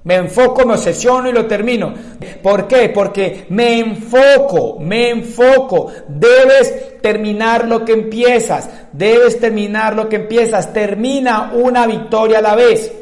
Me 0.05 0.17
enfoco, 0.17 0.67
me 0.67 0.75
obsesiono 0.75 1.31
y 1.31 1.33
lo 1.33 1.47
termino. 1.47 1.95
¿Por 2.43 2.69
qué? 2.69 2.91
Porque 2.91 3.47
me 3.49 3.79
enfoco, 3.79 4.79
me 4.79 5.09
enfoco. 5.09 5.91
Debes 6.09 7.01
terminar 7.01 7.67
lo 7.67 7.85
que 7.85 7.93
empiezas. 7.93 8.69
Debes 8.93 9.41
terminar 9.41 9.97
lo 9.97 10.09
que 10.09 10.17
empiezas. 10.17 10.73
Termina 10.75 11.53
una 11.55 11.87
victoria 11.87 12.39
a 12.39 12.43
la 12.43 12.55
vez. 12.55 12.93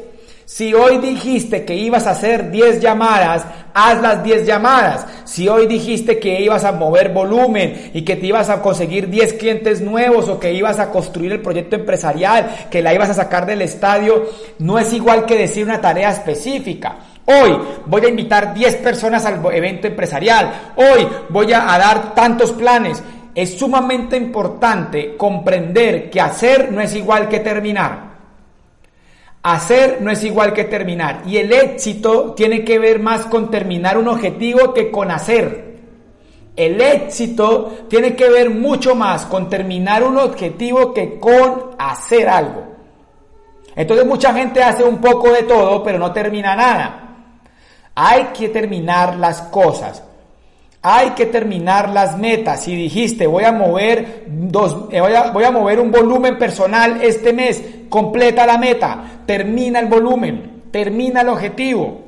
Si 0.45 0.73
hoy 0.73 0.97
dijiste 0.97 1.63
que 1.63 1.75
ibas 1.75 2.05
a 2.05 2.11
hacer 2.11 2.51
10 2.51 2.81
llamadas, 2.81 3.45
haz 3.73 4.01
las 4.01 4.23
10 4.23 4.45
llamadas. 4.45 5.05
Si 5.23 5.47
hoy 5.47 5.67
dijiste 5.67 6.19
que 6.19 6.41
ibas 6.41 6.65
a 6.65 6.73
mover 6.73 7.13
volumen 7.13 7.91
y 7.93 8.01
que 8.03 8.17
te 8.17 8.27
ibas 8.27 8.49
a 8.49 8.61
conseguir 8.61 9.09
10 9.09 9.33
clientes 9.33 9.81
nuevos 9.81 10.27
o 10.27 10.39
que 10.39 10.53
ibas 10.53 10.79
a 10.79 10.89
construir 10.89 11.31
el 11.31 11.41
proyecto 11.41 11.75
empresarial, 11.77 12.67
que 12.69 12.81
la 12.81 12.93
ibas 12.93 13.09
a 13.09 13.13
sacar 13.13 13.45
del 13.45 13.61
estadio, 13.61 14.29
no 14.59 14.77
es 14.77 14.91
igual 14.93 15.25
que 15.25 15.37
decir 15.37 15.63
una 15.63 15.79
tarea 15.79 16.11
específica. 16.11 16.97
Hoy 17.25 17.57
voy 17.85 18.05
a 18.05 18.09
invitar 18.09 18.53
10 18.53 18.75
personas 18.77 19.25
al 19.25 19.41
evento 19.53 19.87
empresarial. 19.87 20.73
Hoy 20.75 21.07
voy 21.29 21.53
a, 21.53 21.61
dar 21.77 22.13
tantos 22.13 22.51
planes. 22.51 23.01
Es 23.33 23.57
sumamente 23.57 24.17
importante 24.17 25.15
comprender 25.15 26.09
que 26.09 26.19
hacer 26.19 26.71
no 26.71 26.81
es 26.81 26.93
igual 26.95 27.29
que 27.29 27.39
terminar. 27.39 28.12
Hacer 29.43 30.01
no 30.01 30.09
es 30.09 30.23
igual 30.23 30.53
que 30.53 30.63
terminar. 30.63 31.23
Y 31.25 31.37
el 31.37 31.51
éxito 31.51 32.33
tiene 32.33 32.63
que 32.63 32.79
ver 32.79 32.99
más 32.99 33.25
con 33.25 33.51
terminar 33.51 33.97
un 33.97 34.07
objetivo 34.07 34.73
que 34.73 34.89
con 34.89 35.11
hacer. 35.11 35.73
El 36.55 36.79
éxito 36.79 37.87
tiene 37.89 38.15
que 38.15 38.29
ver 38.29 38.49
mucho 38.49 38.95
más 38.95 39.25
con 39.25 39.49
terminar 39.49 40.03
un 40.03 40.17
objetivo 40.17 40.93
que 40.93 41.19
con 41.19 41.71
hacer 41.77 42.29
algo. 42.29 42.63
Entonces 43.75 44.05
mucha 44.05 44.33
gente 44.33 44.63
hace 44.63 44.83
un 44.83 45.01
poco 45.01 45.31
de 45.31 45.43
todo, 45.43 45.83
pero 45.83 45.97
no 45.97 46.13
termina 46.13 46.55
nada. 46.55 46.99
Hay 47.95 48.25
que 48.25 48.49
terminar 48.49 49.17
las 49.17 49.41
cosas. 49.43 50.03
Hay 50.85 51.11
que 51.11 51.27
terminar 51.27 51.89
las 51.89 52.17
metas. 52.17 52.63
Si 52.63 52.75
dijiste 52.75 53.25
voy 53.25 53.45
a 53.45 53.53
mover 53.53 54.25
dos, 54.27 54.89
eh, 54.91 54.99
voy, 54.99 55.43
a, 55.45 55.51
mover 55.51 55.79
un 55.79 55.91
volumen 55.91 56.37
personal 56.37 57.01
este 57.01 57.31
mes, 57.31 57.63
completa 57.87 58.45
la 58.45 58.57
meta, 58.57 59.21
termina 59.25 59.79
el 59.79 59.87
volumen, 59.87 60.63
termina 60.71 61.21
el 61.21 61.29
objetivo. 61.29 62.01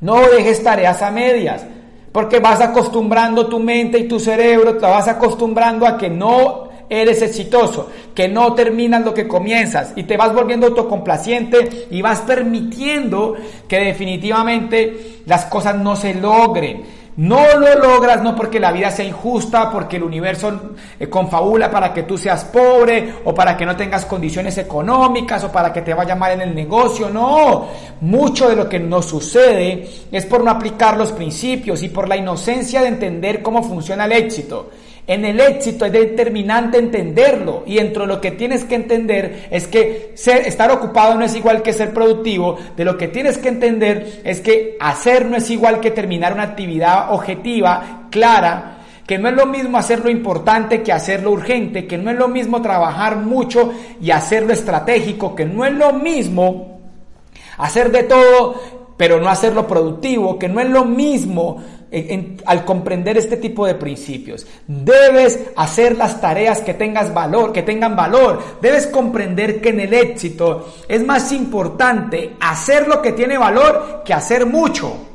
No 0.00 0.20
dejes 0.20 0.62
tareas 0.62 1.02
a 1.02 1.10
medias, 1.10 1.66
porque 2.12 2.38
vas 2.38 2.60
acostumbrando 2.60 3.48
tu 3.48 3.58
mente 3.58 3.98
y 3.98 4.06
tu 4.06 4.20
cerebro, 4.20 4.76
te 4.76 4.86
vas 4.86 5.08
acostumbrando 5.08 5.84
a 5.84 5.98
que 5.98 6.08
no 6.08 6.70
eres 6.88 7.22
exitoso, 7.22 7.88
que 8.14 8.28
no 8.28 8.54
terminas 8.54 9.04
lo 9.04 9.14
que 9.14 9.26
comienzas 9.26 9.92
y 9.96 10.02
te 10.04 10.16
vas 10.16 10.32
volviendo 10.32 10.66
autocomplaciente 10.66 11.86
y 11.90 12.02
vas 12.02 12.20
permitiendo 12.20 13.36
que 13.68 13.78
definitivamente 13.78 15.22
las 15.26 15.46
cosas 15.46 15.76
no 15.76 15.96
se 15.96 16.14
logren. 16.14 16.99
No 17.16 17.58
lo 17.58 17.74
logras 17.74 18.22
no 18.22 18.36
porque 18.36 18.60
la 18.60 18.72
vida 18.72 18.90
sea 18.90 19.04
injusta, 19.04 19.70
porque 19.70 19.96
el 19.96 20.04
universo 20.04 20.74
eh, 20.98 21.08
confabula 21.08 21.70
para 21.70 21.92
que 21.92 22.04
tú 22.04 22.16
seas 22.16 22.44
pobre 22.44 23.14
o 23.24 23.34
para 23.34 23.56
que 23.56 23.66
no 23.66 23.76
tengas 23.76 24.06
condiciones 24.06 24.56
económicas 24.58 25.42
o 25.44 25.52
para 25.52 25.72
que 25.72 25.82
te 25.82 25.92
vaya 25.92 26.14
mal 26.14 26.32
en 26.32 26.42
el 26.42 26.54
negocio. 26.54 27.10
No, 27.10 27.66
mucho 28.00 28.48
de 28.48 28.56
lo 28.56 28.68
que 28.68 28.78
nos 28.78 29.06
sucede 29.06 29.88
es 30.10 30.24
por 30.26 30.44
no 30.44 30.50
aplicar 30.50 30.96
los 30.96 31.12
principios 31.12 31.82
y 31.82 31.88
por 31.88 32.08
la 32.08 32.16
inocencia 32.16 32.80
de 32.82 32.88
entender 32.88 33.42
cómo 33.42 33.62
funciona 33.62 34.04
el 34.04 34.12
éxito. 34.12 34.70
En 35.10 35.24
el 35.24 35.40
éxito 35.40 35.86
es 35.86 35.90
determinante 35.90 36.78
entenderlo 36.78 37.64
y 37.66 37.74
dentro 37.74 38.02
de 38.02 38.06
lo 38.06 38.20
que 38.20 38.30
tienes 38.30 38.62
que 38.62 38.76
entender 38.76 39.48
es 39.50 39.66
que 39.66 40.14
estar 40.14 40.70
ocupado 40.70 41.16
no 41.16 41.24
es 41.24 41.34
igual 41.34 41.62
que 41.62 41.72
ser 41.72 41.92
productivo. 41.92 42.56
De 42.76 42.84
lo 42.84 42.96
que 42.96 43.08
tienes 43.08 43.36
que 43.36 43.48
entender 43.48 44.20
es 44.22 44.40
que 44.40 44.76
hacer 44.78 45.26
no 45.26 45.36
es 45.36 45.50
igual 45.50 45.80
que 45.80 45.90
terminar 45.90 46.32
una 46.32 46.44
actividad 46.44 47.12
objetiva, 47.12 48.06
clara, 48.08 48.84
que 49.04 49.18
no 49.18 49.28
es 49.28 49.34
lo 49.34 49.46
mismo 49.46 49.78
hacer 49.78 49.98
lo 49.98 50.10
importante 50.10 50.80
que 50.80 50.92
hacerlo 50.92 51.32
urgente, 51.32 51.88
que 51.88 51.98
no 51.98 52.12
es 52.12 52.16
lo 52.16 52.28
mismo 52.28 52.62
trabajar 52.62 53.16
mucho 53.16 53.72
y 54.00 54.12
hacerlo 54.12 54.52
estratégico, 54.52 55.34
que 55.34 55.44
no 55.44 55.64
es 55.64 55.72
lo 55.72 55.92
mismo 55.92 56.82
hacer 57.58 57.90
de 57.90 58.04
todo 58.04 58.78
pero 59.00 59.18
no 59.18 59.30
hacerlo 59.30 59.66
productivo, 59.66 60.38
que 60.38 60.46
no 60.46 60.60
es 60.60 60.68
lo 60.68 60.84
mismo 60.84 61.56
al 62.44 62.64
comprender 62.64 63.18
este 63.18 63.36
tipo 63.36 63.66
de 63.66 63.74
principios. 63.74 64.46
Debes 64.66 65.40
hacer 65.56 65.96
las 65.96 66.20
tareas 66.20 66.60
que 66.60 66.74
tengas 66.74 67.12
valor, 67.12 67.52
que 67.52 67.62
tengan 67.62 67.96
valor. 67.96 68.42
Debes 68.60 68.86
comprender 68.86 69.60
que 69.60 69.70
en 69.70 69.80
el 69.80 69.94
éxito 69.94 70.72
es 70.88 71.04
más 71.04 71.32
importante 71.32 72.36
hacer 72.40 72.86
lo 72.86 73.02
que 73.02 73.12
tiene 73.12 73.36
valor 73.36 74.02
que 74.04 74.14
hacer 74.14 74.46
mucho. 74.46 75.06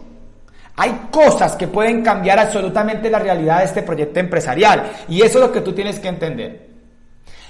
Hay 0.77 1.07
cosas 1.09 1.55
que 1.55 1.67
pueden 1.67 2.03
cambiar 2.03 2.37
absolutamente 2.37 3.09
la 3.09 3.19
realidad 3.19 3.59
de 3.59 3.65
este 3.65 3.81
proyecto 3.81 4.19
empresarial 4.19 4.91
y 5.07 5.21
eso 5.21 5.39
es 5.39 5.45
lo 5.45 5.51
que 5.51 5.61
tú 5.61 5.71
tienes 5.71 5.99
que 5.99 6.09
entender. 6.09 6.67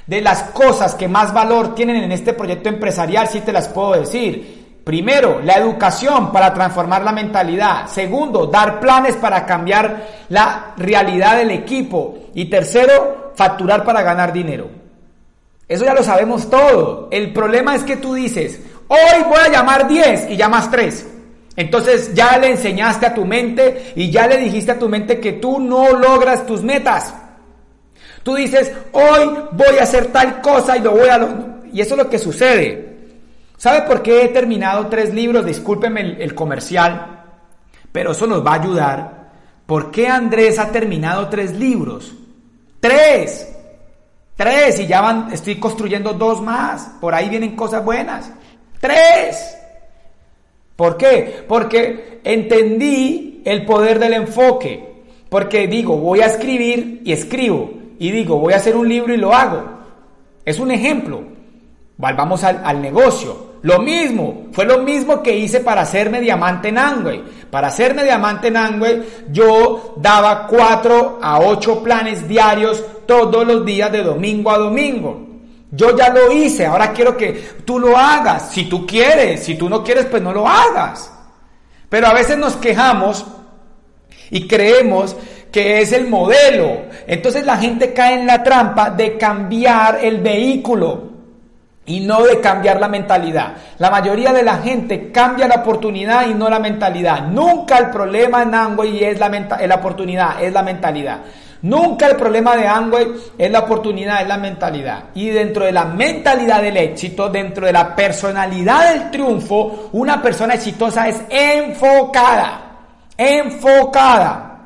De 0.05 0.21
las 0.21 0.43
cosas 0.43 0.93
que 0.93 1.07
más 1.07 1.33
valor 1.33 1.73
tienen 1.73 2.03
en 2.03 2.11
este 2.11 2.33
proyecto 2.33 2.69
empresarial, 2.69 3.27
sí 3.27 3.39
te 3.39 3.51
las 3.51 3.67
puedo 3.67 3.93
decir. 3.93 4.64
Primero, 4.85 5.41
la 5.43 5.55
educación 5.55 6.31
para 6.31 6.53
transformar 6.53 7.03
la 7.03 7.11
mentalidad. 7.11 7.87
Segundo, 7.87 8.45
dar 8.45 8.79
planes 8.79 9.15
para 9.15 9.43
cambiar 9.43 10.25
la 10.29 10.75
realidad 10.77 11.37
del 11.37 11.49
equipo. 11.49 12.19
Y 12.35 12.45
tercero, 12.45 13.33
facturar 13.35 13.83
para 13.83 14.03
ganar 14.03 14.31
dinero. 14.31 14.69
Eso 15.67 15.85
ya 15.85 15.95
lo 15.95 16.03
sabemos 16.03 16.47
todo. 16.51 17.07
El 17.11 17.33
problema 17.33 17.75
es 17.75 17.81
que 17.81 17.97
tú 17.97 18.13
dices, 18.13 18.61
hoy 18.87 19.23
voy 19.27 19.39
a 19.43 19.49
llamar 19.49 19.87
10 19.87 20.29
y 20.29 20.37
llamas 20.37 20.69
3. 20.69 21.07
Entonces 21.55 22.13
ya 22.13 22.37
le 22.37 22.51
enseñaste 22.51 23.07
a 23.07 23.13
tu 23.15 23.25
mente 23.25 23.93
y 23.95 24.11
ya 24.11 24.27
le 24.27 24.37
dijiste 24.37 24.73
a 24.73 24.77
tu 24.77 24.87
mente 24.87 25.19
que 25.19 25.33
tú 25.33 25.59
no 25.59 25.93
logras 25.93 26.45
tus 26.45 26.61
metas. 26.61 27.11
Tú 28.21 28.35
dices, 28.35 28.71
hoy 28.91 29.35
voy 29.51 29.79
a 29.79 29.83
hacer 29.83 30.11
tal 30.11 30.41
cosa 30.41 30.77
y 30.77 30.81
lo 30.81 30.91
voy 30.91 31.09
a... 31.09 31.27
Y 31.73 31.81
eso 31.81 31.95
es 31.95 32.03
lo 32.03 32.07
que 32.07 32.19
sucede. 32.19 32.84
¿Sabe 33.57 33.83
por 33.83 34.01
qué 34.01 34.23
he 34.23 34.27
terminado 34.29 34.87
tres 34.87 35.13
libros? 35.13 35.45
Discúlpeme 35.45 36.17
el, 36.19 36.35
comercial, 36.35 37.23
pero 37.91 38.11
eso 38.11 38.27
nos 38.27 38.45
va 38.45 38.51
a 38.51 38.61
ayudar. 38.61 39.31
¿Por 39.65 39.91
qué 39.91 40.07
Andrés 40.07 40.59
ha 40.59 40.71
terminado 40.71 41.29
tres 41.29 41.53
libros? 41.53 42.13
¡Tres! 42.79 43.51
Tres, 44.35 44.79
y 44.81 44.87
ya 44.87 44.99
van, 44.99 45.31
estoy 45.31 45.55
construyendo 45.55 46.13
dos 46.13 46.41
más. 46.41 46.91
Por 46.99 47.15
ahí 47.15 47.29
vienen 47.29 47.55
cosas 47.55 47.83
buenas. 47.83 48.31
¡Tres! 48.81 49.57
¿Por 50.75 50.97
qué? 50.97 51.45
Porque 51.47 52.19
entendí 52.23 53.41
el 53.45 53.65
poder 53.65 53.97
del 53.97 54.13
enfoque. 54.13 55.03
Porque 55.29 55.67
digo, 55.67 55.97
voy 55.97 56.19
a 56.19 56.25
escribir 56.25 57.01
y 57.05 57.13
escribo. 57.13 57.71
Y 57.97 58.11
digo, 58.11 58.37
voy 58.37 58.53
a 58.53 58.57
hacer 58.57 58.75
un 58.75 58.89
libro 58.89 59.13
y 59.13 59.17
lo 59.17 59.33
hago. 59.33 59.63
Es 60.43 60.59
un 60.59 60.71
ejemplo. 60.71 61.34
Volvamos 61.97 62.43
al, 62.43 62.81
negocio. 62.81 63.55
Lo 63.61 63.79
mismo, 63.79 64.47
fue 64.51 64.65
lo 64.65 64.79
mismo 64.79 65.23
que 65.23 65.35
hice 65.35 65.61
para 65.61 65.81
hacerme 65.81 66.19
diamante 66.19 66.69
en 66.69 66.77
Angway. 66.77 67.23
Para 67.49 67.69
hacerme 67.69 68.03
diamante 68.03 68.49
en 68.49 68.57
Angway, 68.57 69.03
yo 69.31 69.95
daba 69.97 70.45
4 70.45 71.19
a 71.21 71.39
8 71.39 71.81
planes 71.81 72.27
diarios 72.27 72.83
todos 73.07 73.47
los 73.47 73.65
días 73.65 73.91
de 73.91 74.03
domingo 74.03 74.51
a 74.51 74.57
domingo. 74.57 75.25
Yo 75.71 75.95
ya 75.97 76.09
lo 76.09 76.31
hice, 76.31 76.65
ahora 76.65 76.91
quiero 76.91 77.17
que 77.17 77.31
tú 77.65 77.79
lo 77.79 77.97
hagas. 77.97 78.51
Si 78.51 78.65
tú 78.65 78.85
quieres, 78.85 79.43
si 79.43 79.55
tú 79.55 79.69
no 79.69 79.83
quieres, 79.83 80.05
pues 80.05 80.21
no 80.21 80.33
lo 80.33 80.47
hagas. 80.47 81.11
Pero 81.89 82.07
a 82.07 82.13
veces 82.13 82.37
nos 82.37 82.57
quejamos 82.57 83.25
y 84.29 84.47
creemos 84.47 85.15
que 85.51 85.81
es 85.81 85.91
el 85.93 86.07
modelo. 86.07 86.83
Entonces 87.07 87.45
la 87.45 87.57
gente 87.57 87.93
cae 87.93 88.19
en 88.19 88.27
la 88.27 88.43
trampa 88.43 88.89
de 88.89 89.17
cambiar 89.17 89.99
el 90.03 90.19
vehículo 90.19 91.04
y 91.85 91.99
no 91.99 92.23
de 92.23 92.39
cambiar 92.39 92.79
la 92.79 92.87
mentalidad. 92.87 93.53
La 93.77 93.91
mayoría 93.91 94.33
de 94.33 94.43
la 94.43 94.57
gente 94.57 95.11
cambia 95.11 95.47
la 95.47 95.55
oportunidad 95.55 96.27
y 96.27 96.33
no 96.33 96.49
la 96.49 96.59
mentalidad. 96.59 97.27
Nunca 97.27 97.77
el 97.77 97.91
problema 97.91 98.43
en 98.43 98.55
Amway 98.55 99.03
es 99.03 99.19
la, 99.19 99.29
la 99.29 99.75
oportunidad, 99.75 100.41
es 100.41 100.51
la 100.51 100.63
mentalidad. 100.63 101.19
Nunca 101.61 102.07
el 102.07 102.15
problema 102.15 102.55
de 102.55 102.67
Amway 102.67 103.07
es 103.37 103.51
la 103.51 103.59
oportunidad, 103.59 104.21
es 104.21 104.27
la 104.27 104.37
mentalidad. 104.37 105.05
Y 105.15 105.29
dentro 105.29 105.65
de 105.65 105.71
la 105.71 105.85
mentalidad 105.85 106.61
del 106.61 106.77
éxito, 106.77 107.29
dentro 107.29 107.65
de 107.65 107.73
la 107.73 107.95
personalidad 107.95 108.93
del 108.93 109.11
triunfo, 109.11 109.89
una 109.93 110.21
persona 110.21 110.55
exitosa 110.55 111.07
es 111.07 111.21
enfocada. 111.29 112.61
Enfocada. 113.17 114.59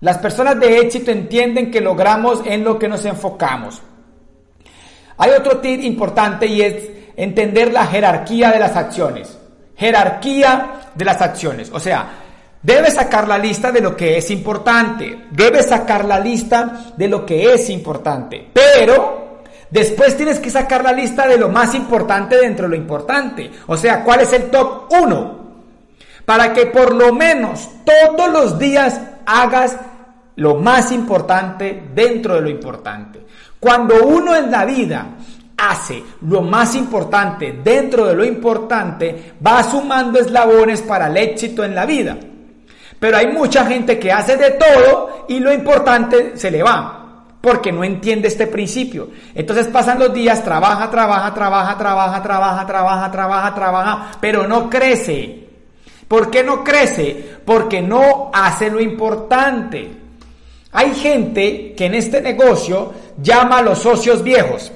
Las 0.00 0.18
personas 0.18 0.60
de 0.60 0.78
éxito 0.78 1.10
entienden 1.10 1.70
que 1.70 1.80
logramos 1.80 2.42
en 2.44 2.64
lo 2.64 2.78
que 2.78 2.88
nos 2.88 3.04
enfocamos. 3.04 3.80
Hay 5.18 5.30
otro 5.30 5.58
tip 5.58 5.82
importante 5.82 6.46
y 6.46 6.62
es 6.62 6.74
entender 7.16 7.72
la 7.72 7.86
jerarquía 7.86 8.50
de 8.50 8.58
las 8.58 8.76
acciones. 8.76 9.38
Jerarquía 9.76 10.90
de 10.94 11.04
las 11.04 11.20
acciones. 11.20 11.70
O 11.72 11.80
sea, 11.80 12.08
debes 12.62 12.94
sacar 12.94 13.26
la 13.28 13.38
lista 13.38 13.72
de 13.72 13.80
lo 13.80 13.96
que 13.96 14.18
es 14.18 14.30
importante. 14.30 15.26
Debes 15.30 15.66
sacar 15.66 16.04
la 16.04 16.20
lista 16.20 16.92
de 16.96 17.08
lo 17.08 17.24
que 17.24 17.54
es 17.54 17.70
importante. 17.70 18.48
Pero 18.52 19.42
después 19.70 20.16
tienes 20.16 20.38
que 20.38 20.50
sacar 20.50 20.82
la 20.82 20.92
lista 20.92 21.26
de 21.26 21.38
lo 21.38 21.48
más 21.48 21.74
importante 21.74 22.36
dentro 22.36 22.64
de 22.64 22.76
lo 22.76 22.82
importante. 22.82 23.50
O 23.66 23.76
sea, 23.76 24.04
¿cuál 24.04 24.20
es 24.20 24.32
el 24.32 24.50
top 24.50 24.92
1? 24.92 25.46
Para 26.24 26.52
que 26.52 26.66
por 26.66 26.94
lo 26.94 27.12
menos 27.12 27.68
todos 27.84 28.30
los 28.30 28.58
días 28.58 29.00
hagas 29.24 29.76
lo 30.36 30.56
más 30.56 30.92
importante 30.92 31.82
dentro 31.94 32.34
de 32.34 32.40
lo 32.42 32.50
importante. 32.50 33.26
Cuando 33.58 34.06
uno 34.06 34.34
en 34.34 34.50
la 34.50 34.64
vida 34.64 35.06
hace 35.56 36.02
lo 36.22 36.42
más 36.42 36.74
importante 36.74 37.60
dentro 37.64 38.06
de 38.06 38.14
lo 38.14 38.24
importante, 38.24 39.34
va 39.44 39.62
sumando 39.62 40.18
eslabones 40.18 40.82
para 40.82 41.06
el 41.06 41.16
éxito 41.16 41.64
en 41.64 41.74
la 41.74 41.86
vida. 41.86 42.16
Pero 42.98 43.16
hay 43.16 43.28
mucha 43.28 43.64
gente 43.66 43.98
que 43.98 44.12
hace 44.12 44.36
de 44.36 44.52
todo 44.52 45.26
y 45.28 45.38
lo 45.38 45.52
importante 45.52 46.36
se 46.36 46.50
le 46.50 46.62
va, 46.62 47.24
porque 47.40 47.72
no 47.72 47.84
entiende 47.84 48.28
este 48.28 48.46
principio. 48.46 49.10
Entonces 49.34 49.66
pasan 49.68 49.98
los 49.98 50.12
días, 50.12 50.42
trabaja, 50.42 50.90
trabaja, 50.90 51.32
trabaja, 51.34 51.76
trabaja, 51.76 52.22
trabaja, 52.22 52.66
trabaja, 52.66 53.10
trabaja, 53.10 53.54
trabaja, 53.54 54.10
pero 54.20 54.46
no 54.46 54.70
crece. 54.70 55.46
¿Por 56.08 56.30
qué 56.30 56.42
no 56.42 56.62
crece? 56.62 57.38
Porque 57.44 57.82
no 57.82 58.30
hace 58.32 58.70
lo 58.70 58.80
importante. 58.80 60.05
Hay 60.78 60.94
gente 60.94 61.72
que 61.74 61.86
en 61.86 61.94
este 61.94 62.20
negocio 62.20 62.92
llama 63.22 63.58
a 63.58 63.62
los 63.62 63.78
socios 63.78 64.22
viejos. 64.22 64.70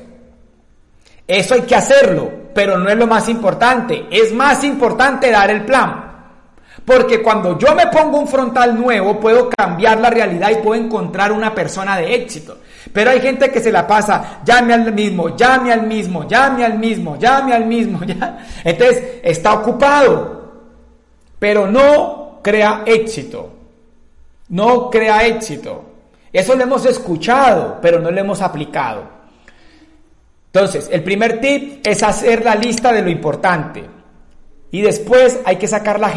Eso 1.28 1.52
hay 1.52 1.60
que 1.60 1.74
hacerlo, 1.74 2.32
pero 2.54 2.78
no 2.78 2.88
es 2.88 2.96
lo 2.96 3.06
más 3.06 3.28
importante. 3.28 4.06
Es 4.10 4.32
más 4.32 4.64
importante 4.64 5.30
dar 5.30 5.50
el 5.50 5.66
plan. 5.66 6.10
Porque 6.86 7.20
cuando 7.20 7.58
yo 7.58 7.74
me 7.74 7.88
pongo 7.88 8.18
un 8.18 8.26
frontal 8.26 8.80
nuevo, 8.80 9.20
puedo 9.20 9.50
cambiar 9.50 10.00
la 10.00 10.08
realidad 10.08 10.50
y 10.50 10.62
puedo 10.62 10.80
encontrar 10.80 11.32
una 11.32 11.54
persona 11.54 11.98
de 11.98 12.14
éxito. 12.14 12.56
Pero 12.94 13.10
hay 13.10 13.20
gente 13.20 13.50
que 13.50 13.60
se 13.60 13.70
la 13.70 13.86
pasa, 13.86 14.40
llame 14.42 14.72
al 14.72 14.94
mismo, 14.94 15.36
llame 15.36 15.70
al 15.70 15.86
mismo, 15.86 16.26
llame 16.26 16.64
al 16.64 16.78
mismo, 16.78 17.18
llame 17.18 17.52
al 17.52 17.66
mismo. 17.66 18.00
Ya. 18.06 18.38
Entonces 18.64 19.20
está 19.22 19.52
ocupado, 19.52 20.50
pero 21.38 21.66
no 21.66 22.40
crea 22.42 22.84
éxito. 22.86 23.50
No 24.48 24.88
crea 24.88 25.26
éxito. 25.26 25.89
Eso 26.32 26.54
lo 26.54 26.62
hemos 26.62 26.86
escuchado, 26.86 27.78
pero 27.82 27.98
no 27.98 28.10
lo 28.10 28.20
hemos 28.20 28.40
aplicado. 28.40 29.02
Entonces, 30.52 30.88
el 30.92 31.02
primer 31.02 31.40
tip 31.40 31.86
es 31.86 32.02
hacer 32.02 32.44
la 32.44 32.54
lista 32.54 32.92
de 32.92 33.02
lo 33.02 33.10
importante. 33.10 33.84
Y 34.72 34.82
después 34.82 35.40
hay 35.44 35.56
que 35.56 35.66
sacar 35.66 35.98
la 35.98 36.10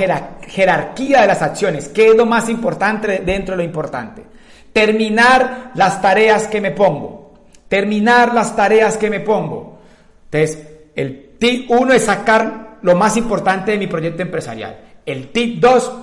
jerarquía 0.47 1.21
de 1.21 1.27
las 1.27 1.41
acciones. 1.41 1.87
¿Qué 1.89 2.07
es 2.07 2.15
lo 2.15 2.25
más 2.25 2.49
importante 2.49 3.23
dentro 3.25 3.53
de 3.53 3.63
lo 3.63 3.63
importante? 3.63 4.23
Terminar 4.71 5.71
las 5.75 6.01
tareas 6.01 6.47
que 6.47 6.61
me 6.61 6.71
pongo. 6.71 7.33
Terminar 7.67 8.33
las 8.33 8.55
tareas 8.55 8.97
que 8.97 9.09
me 9.09 9.19
pongo. 9.21 9.79
Entonces, 10.25 10.67
el 10.95 11.35
tip 11.39 11.69
1 11.69 11.93
es 11.93 12.03
sacar 12.03 12.77
lo 12.83 12.95
más 12.95 13.17
importante 13.17 13.71
de 13.71 13.77
mi 13.77 13.87
proyecto 13.87 14.21
empresarial. 14.21 14.79
El 15.05 15.31
tip 15.31 15.59
2 15.59 15.93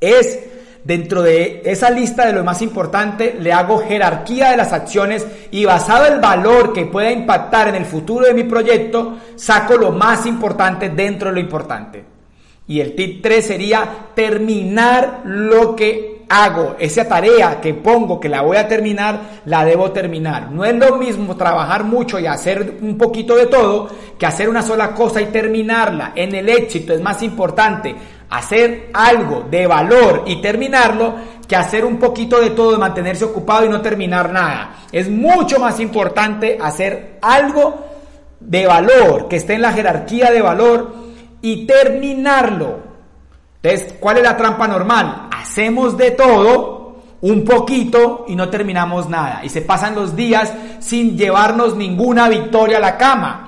es 0.00 0.38
Dentro 0.86 1.20
de 1.20 1.62
esa 1.64 1.90
lista 1.90 2.26
de 2.26 2.32
lo 2.32 2.44
más 2.44 2.62
importante, 2.62 3.36
le 3.40 3.52
hago 3.52 3.78
jerarquía 3.78 4.52
de 4.52 4.56
las 4.56 4.72
acciones 4.72 5.26
y 5.50 5.64
basado 5.64 6.06
en 6.06 6.12
el 6.12 6.20
valor 6.20 6.72
que 6.72 6.86
pueda 6.86 7.10
impactar 7.10 7.66
en 7.66 7.74
el 7.74 7.84
futuro 7.84 8.24
de 8.24 8.34
mi 8.34 8.44
proyecto, 8.44 9.16
saco 9.34 9.76
lo 9.76 9.90
más 9.90 10.26
importante 10.26 10.90
dentro 10.90 11.30
de 11.30 11.34
lo 11.34 11.40
importante. 11.40 12.04
Y 12.68 12.78
el 12.78 12.94
tip 12.94 13.20
3 13.20 13.44
sería 13.44 13.88
terminar 14.14 15.22
lo 15.24 15.74
que 15.74 16.24
hago. 16.28 16.76
Esa 16.78 17.08
tarea 17.08 17.60
que 17.60 17.74
pongo, 17.74 18.20
que 18.20 18.28
la 18.28 18.42
voy 18.42 18.56
a 18.56 18.68
terminar, 18.68 19.40
la 19.44 19.64
debo 19.64 19.90
terminar. 19.90 20.52
No 20.52 20.64
es 20.64 20.74
lo 20.76 20.98
mismo 20.98 21.36
trabajar 21.36 21.82
mucho 21.82 22.20
y 22.20 22.26
hacer 22.26 22.78
un 22.80 22.96
poquito 22.96 23.34
de 23.34 23.46
todo 23.46 23.88
que 24.16 24.26
hacer 24.26 24.48
una 24.48 24.62
sola 24.62 24.94
cosa 24.94 25.20
y 25.20 25.26
terminarla. 25.26 26.12
En 26.14 26.32
el 26.34 26.48
éxito 26.48 26.92
es 26.92 27.00
más 27.00 27.22
importante 27.24 27.94
hacer 28.30 28.90
algo 28.92 29.46
de 29.50 29.66
valor 29.66 30.24
y 30.26 30.40
terminarlo 30.40 31.14
que 31.46 31.56
hacer 31.56 31.84
un 31.84 31.98
poquito 31.98 32.40
de 32.40 32.50
todo, 32.50 32.78
mantenerse 32.78 33.24
ocupado 33.24 33.64
y 33.66 33.68
no 33.68 33.80
terminar 33.80 34.32
nada. 34.32 34.76
Es 34.90 35.08
mucho 35.08 35.58
más 35.58 35.78
importante 35.80 36.58
hacer 36.60 37.18
algo 37.22 37.86
de 38.40 38.66
valor, 38.66 39.28
que 39.28 39.36
esté 39.36 39.54
en 39.54 39.62
la 39.62 39.72
jerarquía 39.72 40.30
de 40.30 40.42
valor 40.42 40.94
y 41.40 41.66
terminarlo. 41.66 42.80
Entonces, 43.62 43.94
¿cuál 44.00 44.18
es 44.18 44.22
la 44.22 44.36
trampa 44.36 44.68
normal? 44.68 45.28
Hacemos 45.32 45.96
de 45.96 46.12
todo 46.12 46.76
un 47.20 47.44
poquito 47.44 48.24
y 48.28 48.36
no 48.36 48.48
terminamos 48.48 49.08
nada. 49.08 49.40
Y 49.44 49.48
se 49.48 49.62
pasan 49.62 49.94
los 49.94 50.14
días 50.14 50.52
sin 50.80 51.16
llevarnos 51.16 51.76
ninguna 51.76 52.28
victoria 52.28 52.78
a 52.78 52.80
la 52.80 52.96
cama. 52.96 53.45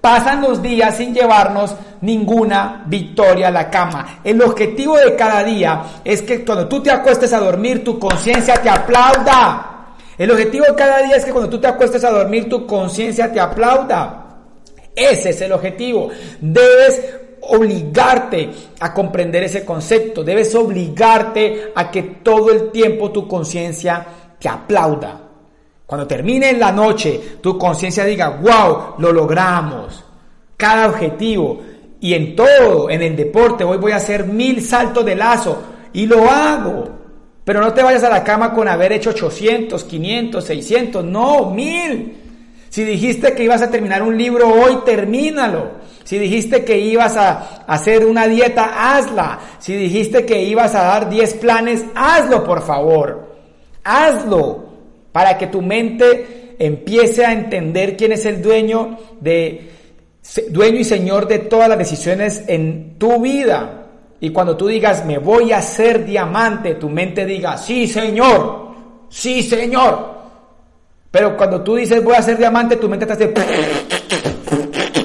Pasan 0.00 0.40
los 0.40 0.62
días 0.62 0.96
sin 0.96 1.14
llevarnos 1.14 1.74
ninguna 2.00 2.84
victoria 2.86 3.48
a 3.48 3.50
la 3.50 3.68
cama. 3.68 4.20
El 4.24 4.40
objetivo 4.40 4.96
de 4.96 5.14
cada 5.14 5.44
día 5.44 5.82
es 6.04 6.22
que 6.22 6.44
cuando 6.44 6.66
tú 6.68 6.82
te 6.82 6.90
acuestes 6.90 7.32
a 7.32 7.40
dormir, 7.40 7.84
tu 7.84 7.98
conciencia 7.98 8.54
te 8.54 8.70
aplauda. 8.70 9.94
El 10.16 10.30
objetivo 10.30 10.64
de 10.66 10.74
cada 10.74 11.02
día 11.02 11.16
es 11.16 11.24
que 11.24 11.32
cuando 11.32 11.50
tú 11.50 11.60
te 11.60 11.66
acuestes 11.66 12.02
a 12.04 12.10
dormir, 12.10 12.48
tu 12.48 12.66
conciencia 12.66 13.30
te 13.30 13.40
aplauda. 13.40 14.38
Ese 14.96 15.30
es 15.30 15.40
el 15.42 15.52
objetivo. 15.52 16.08
Debes 16.40 17.02
obligarte 17.42 18.50
a 18.80 18.92
comprender 18.94 19.44
ese 19.44 19.64
concepto. 19.64 20.24
Debes 20.24 20.54
obligarte 20.54 21.72
a 21.74 21.90
que 21.90 22.02
todo 22.22 22.50
el 22.50 22.70
tiempo 22.70 23.10
tu 23.10 23.28
conciencia 23.28 24.06
te 24.38 24.48
aplauda. 24.48 25.29
Cuando 25.90 26.06
termine 26.06 26.52
la 26.52 26.70
noche, 26.70 27.20
tu 27.40 27.58
conciencia 27.58 28.04
diga, 28.04 28.28
wow, 28.28 28.94
lo 28.98 29.10
logramos. 29.10 30.04
Cada 30.56 30.86
objetivo. 30.86 31.60
Y 31.98 32.14
en 32.14 32.36
todo, 32.36 32.88
en 32.88 33.02
el 33.02 33.16
deporte, 33.16 33.64
hoy 33.64 33.76
voy 33.76 33.90
a 33.90 33.96
hacer 33.96 34.24
mil 34.24 34.62
saltos 34.62 35.04
de 35.04 35.16
lazo. 35.16 35.60
Y 35.92 36.06
lo 36.06 36.30
hago. 36.30 36.88
Pero 37.42 37.60
no 37.60 37.74
te 37.74 37.82
vayas 37.82 38.04
a 38.04 38.08
la 38.08 38.22
cama 38.22 38.54
con 38.54 38.68
haber 38.68 38.92
hecho 38.92 39.10
800, 39.10 39.82
500, 39.82 40.44
600. 40.44 41.04
No, 41.04 41.50
mil. 41.50 42.16
Si 42.68 42.84
dijiste 42.84 43.34
que 43.34 43.42
ibas 43.42 43.62
a 43.62 43.68
terminar 43.68 44.00
un 44.00 44.16
libro 44.16 44.48
hoy, 44.48 44.82
termínalo. 44.84 45.72
Si 46.04 46.20
dijiste 46.20 46.64
que 46.64 46.78
ibas 46.78 47.16
a 47.16 47.64
hacer 47.66 48.06
una 48.06 48.28
dieta, 48.28 48.94
hazla. 48.94 49.40
Si 49.58 49.74
dijiste 49.74 50.24
que 50.24 50.40
ibas 50.40 50.72
a 50.76 50.84
dar 50.84 51.10
10 51.10 51.34
planes, 51.34 51.84
hazlo, 51.96 52.44
por 52.44 52.62
favor. 52.62 53.28
Hazlo 53.82 54.69
para 55.12 55.38
que 55.38 55.46
tu 55.46 55.62
mente 55.62 56.56
empiece 56.58 57.24
a 57.24 57.32
entender 57.32 57.96
quién 57.96 58.12
es 58.12 58.26
el 58.26 58.42
dueño 58.42 58.98
de 59.20 59.70
dueño 60.50 60.78
y 60.78 60.84
señor 60.84 61.26
de 61.26 61.38
todas 61.40 61.68
las 61.68 61.78
decisiones 61.78 62.44
en 62.46 62.98
tu 62.98 63.20
vida. 63.20 63.86
Y 64.20 64.30
cuando 64.30 64.56
tú 64.56 64.68
digas, 64.68 65.04
me 65.06 65.18
voy 65.18 65.52
a 65.52 65.58
hacer 65.58 66.04
diamante, 66.04 66.74
tu 66.74 66.90
mente 66.90 67.24
diga, 67.24 67.56
sí, 67.56 67.88
Señor, 67.88 68.74
sí, 69.08 69.42
Señor. 69.42 70.20
Pero 71.10 71.36
cuando 71.36 71.62
tú 71.62 71.76
dices, 71.76 72.04
voy 72.04 72.14
a 72.14 72.22
ser 72.22 72.36
diamante, 72.36 72.76
tu 72.76 72.88
mente 72.88 73.06
te 73.06 73.12
hace... 73.14 73.32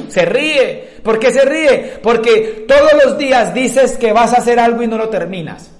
Se 0.10 0.26
ríe. 0.26 0.96
¿Por 1.02 1.18
qué 1.20 1.32
se 1.32 1.46
ríe? 1.46 2.00
Porque 2.02 2.66
todos 2.68 2.92
los 3.06 3.18
días 3.18 3.54
dices 3.54 3.98
que 3.98 4.12
vas 4.12 4.34
a 4.34 4.38
hacer 4.38 4.60
algo 4.60 4.84
y 4.84 4.88
no 4.88 4.98
lo 4.98 5.10
terminas. 5.10 5.72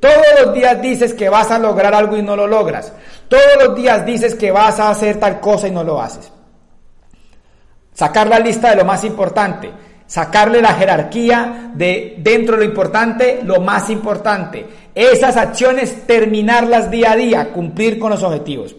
Todos 0.00 0.26
los 0.44 0.54
días 0.54 0.80
dices 0.80 1.14
que 1.14 1.28
vas 1.28 1.50
a 1.50 1.58
lograr 1.58 1.94
algo 1.94 2.16
y 2.16 2.22
no 2.22 2.36
lo 2.36 2.46
logras. 2.46 2.92
Todos 3.28 3.64
los 3.64 3.74
días 3.74 4.06
dices 4.06 4.34
que 4.34 4.50
vas 4.50 4.78
a 4.78 4.90
hacer 4.90 5.18
tal 5.18 5.40
cosa 5.40 5.68
y 5.68 5.70
no 5.70 5.82
lo 5.82 6.00
haces. 6.00 6.30
Sacar 7.92 8.28
la 8.28 8.38
lista 8.38 8.70
de 8.70 8.76
lo 8.76 8.84
más 8.84 9.02
importante. 9.04 9.70
Sacarle 10.06 10.62
la 10.62 10.74
jerarquía 10.74 11.72
de 11.74 12.14
dentro 12.18 12.56
de 12.56 12.64
lo 12.64 12.70
importante, 12.70 13.40
lo 13.42 13.60
más 13.60 13.90
importante. 13.90 14.66
Esas 14.94 15.36
acciones, 15.36 16.06
terminarlas 16.06 16.90
día 16.90 17.12
a 17.12 17.16
día, 17.16 17.52
cumplir 17.52 17.98
con 17.98 18.10
los 18.10 18.22
objetivos. 18.22 18.74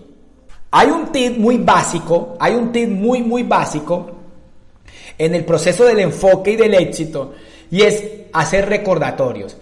Hay 0.71 0.89
un 0.89 1.11
tip 1.11 1.37
muy 1.37 1.57
básico, 1.57 2.35
hay 2.39 2.55
un 2.55 2.71
tip 2.71 2.89
muy, 2.89 3.21
muy 3.21 3.43
básico 3.43 4.11
en 5.17 5.35
el 5.35 5.45
proceso 5.45 5.85
del 5.85 5.99
enfoque 5.99 6.51
y 6.51 6.55
del 6.55 6.73
éxito, 6.75 7.33
y 7.69 7.81
es 7.81 8.03
hacer 8.33 8.69
recordatorios. 8.69 9.57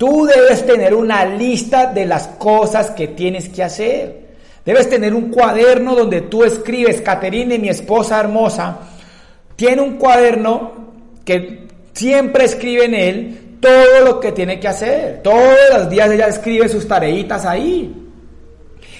Tú 0.00 0.24
debes 0.24 0.64
tener 0.64 0.94
una 0.94 1.26
lista 1.26 1.92
de 1.92 2.06
las 2.06 2.26
cosas 2.26 2.92
que 2.92 3.08
tienes 3.08 3.50
que 3.50 3.62
hacer. 3.62 4.30
Debes 4.64 4.88
tener 4.88 5.12
un 5.12 5.28
cuaderno 5.28 5.94
donde 5.94 6.22
tú 6.22 6.42
escribes, 6.42 7.02
Caterine, 7.02 7.58
mi 7.58 7.68
esposa 7.68 8.18
hermosa, 8.18 8.78
tiene 9.56 9.82
un 9.82 9.98
cuaderno 9.98 10.72
que 11.22 11.68
siempre 11.92 12.46
escribe 12.46 12.86
en 12.86 12.94
él 12.94 13.38
todo 13.60 14.00
lo 14.02 14.20
que 14.20 14.32
tiene 14.32 14.58
que 14.58 14.68
hacer. 14.68 15.20
Todos 15.22 15.58
los 15.70 15.90
días 15.90 16.10
ella 16.10 16.28
escribe 16.28 16.66
sus 16.70 16.88
tareitas 16.88 17.44
ahí. 17.44 17.94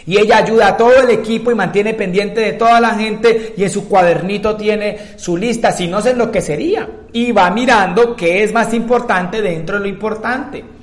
Y 0.05 0.19
ella 0.19 0.37
ayuda 0.37 0.69
a 0.69 0.77
todo 0.77 1.01
el 1.01 1.09
equipo 1.09 1.51
y 1.51 1.55
mantiene 1.55 1.95
pendiente 1.95 2.43
de 2.43 2.53
toda 2.53 2.79
la 2.79 2.91
gente 2.91 3.55
y 3.57 3.63
en 3.63 3.71
su 3.71 3.89
cuadernito 3.89 4.55
tiene 4.55 5.17
su 5.17 5.39
lista, 5.39 5.73
si 5.73 5.87
no 5.87 6.03
se 6.03 6.11
enloquecería. 6.11 6.87
Y 7.15 7.33
va 7.33 7.51
mirando 7.51 8.15
qué 8.15 8.43
es 8.43 8.53
más 8.53 8.75
importante 8.75 9.41
dentro 9.41 9.77
de 9.77 9.85
lo 9.85 9.89
importante. 9.89 10.80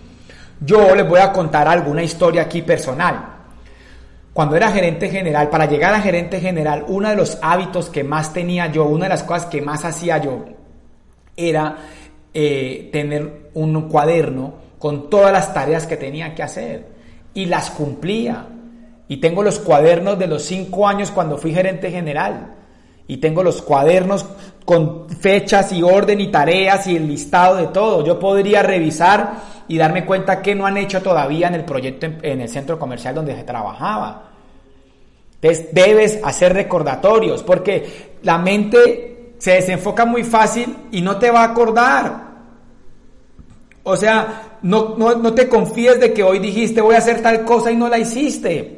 Yo 0.59 0.95
les 0.95 1.07
voy 1.07 1.19
a 1.19 1.31
contar 1.31 1.67
alguna 1.67 2.03
historia 2.03 2.43
aquí 2.43 2.61
personal. 2.61 3.37
Cuando 4.33 4.55
era 4.55 4.71
gerente 4.71 5.09
general, 5.09 5.49
para 5.49 5.65
llegar 5.65 5.93
a 5.93 6.01
gerente 6.01 6.39
general, 6.39 6.85
uno 6.87 7.09
de 7.09 7.15
los 7.15 7.37
hábitos 7.41 7.89
que 7.89 8.03
más 8.03 8.33
tenía 8.33 8.71
yo, 8.71 8.85
una 8.85 9.05
de 9.05 9.09
las 9.09 9.23
cosas 9.23 9.47
que 9.47 9.61
más 9.61 9.83
hacía 9.83 10.19
yo, 10.19 10.45
era 11.35 11.77
eh, 12.33 12.89
tener 12.91 13.49
un 13.55 13.89
cuaderno 13.89 14.53
con 14.77 15.09
todas 15.09 15.31
las 15.31 15.53
tareas 15.53 15.87
que 15.87 15.97
tenía 15.97 16.35
que 16.35 16.43
hacer 16.43 16.87
y 17.33 17.45
las 17.45 17.71
cumplía. 17.71 18.45
Y 19.07 19.17
tengo 19.17 19.41
los 19.41 19.59
cuadernos 19.59 20.19
de 20.19 20.27
los 20.27 20.43
cinco 20.43 20.87
años 20.87 21.11
cuando 21.11 21.37
fui 21.37 21.53
gerente 21.53 21.89
general. 21.89 22.55
Y 23.07 23.17
tengo 23.17 23.41
los 23.41 23.61
cuadernos 23.61 24.25
con 24.65 25.09
fechas 25.09 25.71
y 25.71 25.81
orden 25.81 26.19
y 26.19 26.27
tareas 26.27 26.85
y 26.87 26.97
el 26.97 27.07
listado 27.07 27.55
de 27.55 27.67
todo. 27.67 28.03
Yo 28.05 28.19
podría 28.19 28.63
revisar 28.63 29.31
y 29.67 29.77
darme 29.77 30.05
cuenta 30.05 30.41
que 30.41 30.55
no 30.55 30.65
han 30.65 30.77
hecho 30.77 31.01
todavía 31.01 31.47
en 31.47 31.55
el 31.55 31.65
proyecto 31.65 32.07
en 32.21 32.41
el 32.41 32.49
centro 32.49 32.79
comercial 32.79 33.15
donde 33.15 33.35
se 33.35 33.43
trabajaba. 33.43 34.23
Entonces 35.41 35.67
debes 35.71 36.19
hacer 36.23 36.53
recordatorios 36.53 37.43
porque 37.43 38.17
la 38.23 38.37
mente 38.37 39.33
se 39.37 39.51
desenfoca 39.51 40.05
muy 40.05 40.23
fácil 40.23 40.75
y 40.91 41.01
no 41.01 41.17
te 41.17 41.29
va 41.29 41.41
a 41.41 41.51
acordar. 41.51 42.27
O 43.83 43.95
sea, 43.95 44.57
no, 44.63 44.95
no, 44.97 45.33
te 45.33 45.47
confíes 45.47 45.99
de 45.99 46.11
que 46.11 46.23
hoy 46.23 46.39
dijiste 46.39 46.81
voy 46.81 46.95
a 46.95 46.97
hacer 46.97 47.21
tal 47.21 47.45
cosa 47.45 47.71
y 47.71 47.77
no 47.77 47.87
la 47.87 47.97
hiciste. 47.97 48.73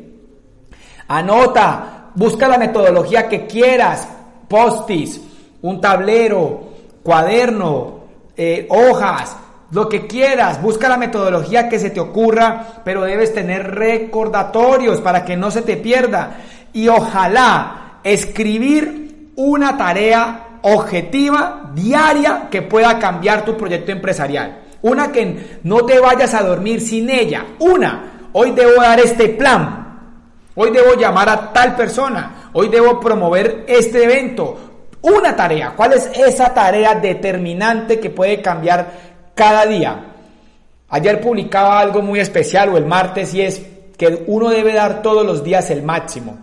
Anota, 1.07 2.11
busca 2.13 2.47
la 2.47 2.57
metodología 2.57 3.27
que 3.27 3.47
quieras, 3.47 4.07
postis, 4.47 5.19
un 5.61 5.81
tablero, 5.81 6.69
cuaderno, 7.01 8.01
eh, 8.37 8.67
hojas, 8.69 9.35
lo 9.71 9.87
que 9.87 10.07
quieras, 10.07 10.61
busca 10.61 10.89
la 10.89 10.97
metodología 10.97 11.69
que 11.69 11.79
se 11.79 11.91
te 11.91 11.99
ocurra, 11.99 12.81
pero 12.83 13.03
debes 13.03 13.33
tener 13.33 13.75
recordatorios 13.75 14.99
para 15.01 15.23
que 15.23 15.37
no 15.37 15.51
se 15.51 15.61
te 15.61 15.77
pierda. 15.77 16.37
Y 16.73 16.87
ojalá 16.87 17.99
escribir 18.03 19.31
una 19.35 19.77
tarea 19.77 20.59
objetiva, 20.63 21.71
diaria, 21.73 22.47
que 22.49 22.63
pueda 22.63 22.97
cambiar 22.97 23.45
tu 23.45 23.55
proyecto 23.55 23.91
empresarial. 23.91 24.61
Una 24.81 25.11
que 25.11 25.59
no 25.63 25.85
te 25.85 25.99
vayas 25.99 26.33
a 26.33 26.43
dormir 26.43 26.81
sin 26.81 27.09
ella. 27.09 27.45
Una, 27.59 28.29
hoy 28.33 28.51
debo 28.51 28.81
dar 28.81 28.99
este 28.99 29.29
plan. 29.29 29.79
Hoy 30.55 30.71
debo 30.71 30.95
llamar 30.95 31.29
a 31.29 31.53
tal 31.53 31.75
persona. 31.75 32.49
Hoy 32.53 32.69
debo 32.69 32.99
promover 32.99 33.65
este 33.67 34.03
evento. 34.03 34.57
Una 35.01 35.35
tarea. 35.35 35.73
¿Cuál 35.75 35.93
es 35.93 36.09
esa 36.13 36.53
tarea 36.53 36.95
determinante 36.95 37.99
que 37.99 38.09
puede 38.09 38.41
cambiar 38.41 39.08
cada 39.39 39.65
día. 39.65 40.03
Ayer 40.89 41.21
publicaba 41.21 41.79
algo 41.79 42.01
muy 42.01 42.19
especial 42.19 42.67
o 42.67 42.77
el 42.77 42.85
martes 42.85 43.33
y 43.33 43.41
es 43.41 43.61
que 43.97 44.25
uno 44.27 44.49
debe 44.49 44.73
dar 44.73 45.01
todos 45.01 45.25
los 45.25 45.45
días 45.45 45.69
el 45.69 45.81
máximo. 45.81 46.39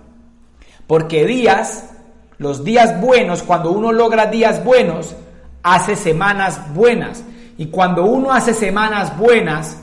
Porque 0.87 1.27
días, 1.27 1.91
los 2.39 2.65
días 2.65 2.99
buenos, 2.99 3.43
cuando 3.43 3.71
uno 3.71 3.93
logra 3.93 4.29
días 4.29 4.65
buenos, 4.65 5.15
hace 5.63 5.95
semanas 5.95 6.73
buenas. 6.73 7.23
Y 7.59 7.67
cuando 7.67 8.07
uno 8.07 8.33
hace 8.33 8.55
semanas 8.55 9.15
buenas, 9.19 9.77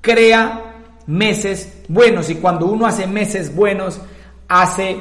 crea 0.00 0.76
meses 1.08 1.82
buenos. 1.88 2.30
Y 2.30 2.36
cuando 2.36 2.66
uno 2.66 2.86
hace 2.86 3.08
meses 3.08 3.56
buenos, 3.56 4.00
hace 4.46 5.00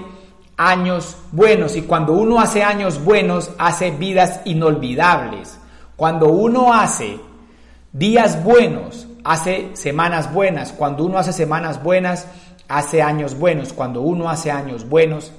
años 0.57 1.15
buenos. 1.31 1.75
Y 1.75 1.83
cuando 1.83 2.13
uno 2.13 2.39
hace 2.39 2.63
años 2.63 3.03
buenos, 3.03 3.51
hace 3.59 3.91
vidas 3.91 4.39
inolvidables. 4.45 5.59
Cuando 5.95 6.29
uno 6.29 6.73
hace 6.73 7.19
Días 7.93 8.41
buenos, 8.41 9.05
hace 9.25 9.71
semanas 9.73 10.33
buenas. 10.33 10.71
Cuando 10.71 11.03
uno 11.03 11.17
hace 11.17 11.33
semanas 11.33 11.83
buenas, 11.83 12.25
hace 12.69 13.01
años 13.01 13.37
buenos. 13.37 13.73
Cuando 13.73 13.99
uno 13.99 14.29
hace 14.29 14.49
años 14.49 14.87
buenos, 14.87 15.33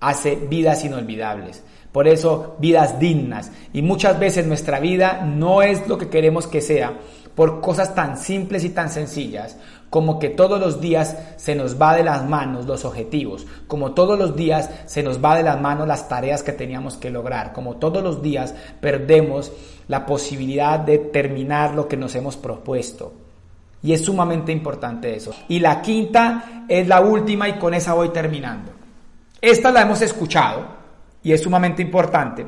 hace 0.00 0.34
vidas 0.34 0.84
inolvidables. 0.84 1.62
Por 1.92 2.08
eso, 2.08 2.56
vidas 2.58 2.98
dignas. 2.98 3.52
Y 3.72 3.82
muchas 3.82 4.18
veces 4.18 4.48
nuestra 4.48 4.80
vida 4.80 5.22
no 5.24 5.62
es 5.62 5.86
lo 5.86 5.96
que 5.96 6.08
queremos 6.08 6.48
que 6.48 6.60
sea 6.60 6.94
por 7.36 7.60
cosas 7.60 7.94
tan 7.94 8.18
simples 8.18 8.64
y 8.64 8.70
tan 8.70 8.90
sencillas 8.90 9.56
como 9.90 10.18
que 10.18 10.30
todos 10.30 10.58
los 10.58 10.80
días 10.80 11.16
se 11.36 11.54
nos 11.54 11.80
va 11.80 11.94
de 11.94 12.02
las 12.02 12.28
manos 12.28 12.66
los 12.66 12.84
objetivos, 12.84 13.46
como 13.68 13.92
todos 13.92 14.18
los 14.18 14.34
días 14.34 14.68
se 14.86 15.02
nos 15.02 15.24
va 15.24 15.36
de 15.36 15.44
las 15.44 15.60
manos 15.60 15.86
las 15.86 16.08
tareas 16.08 16.42
que 16.42 16.52
teníamos 16.52 16.96
que 16.96 17.10
lograr, 17.10 17.52
como 17.52 17.76
todos 17.76 18.02
los 18.02 18.20
días 18.20 18.54
perdemos 18.80 19.52
la 19.86 20.04
posibilidad 20.04 20.80
de 20.80 20.98
terminar 20.98 21.74
lo 21.74 21.86
que 21.86 21.96
nos 21.96 22.14
hemos 22.16 22.36
propuesto. 22.36 23.12
Y 23.82 23.92
es 23.92 24.04
sumamente 24.04 24.50
importante 24.50 25.14
eso. 25.14 25.32
Y 25.48 25.60
la 25.60 25.80
quinta 25.80 26.64
es 26.66 26.88
la 26.88 27.00
última 27.00 27.48
y 27.48 27.52
con 27.52 27.72
esa 27.72 27.94
voy 27.94 28.08
terminando. 28.08 28.72
Esta 29.40 29.70
la 29.70 29.82
hemos 29.82 30.02
escuchado 30.02 30.66
y 31.22 31.32
es 31.32 31.42
sumamente 31.42 31.82
importante. 31.82 32.44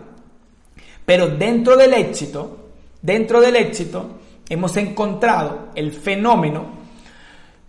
Pero 1.07 1.29
dentro 1.29 1.77
del 1.77 1.95
éxito, 1.95 2.71
dentro 3.01 3.41
del 3.41 3.55
éxito, 3.55 4.19
hemos 4.49 4.77
encontrado 4.77 5.69
el 5.75 5.93
fenómeno 5.93 6.65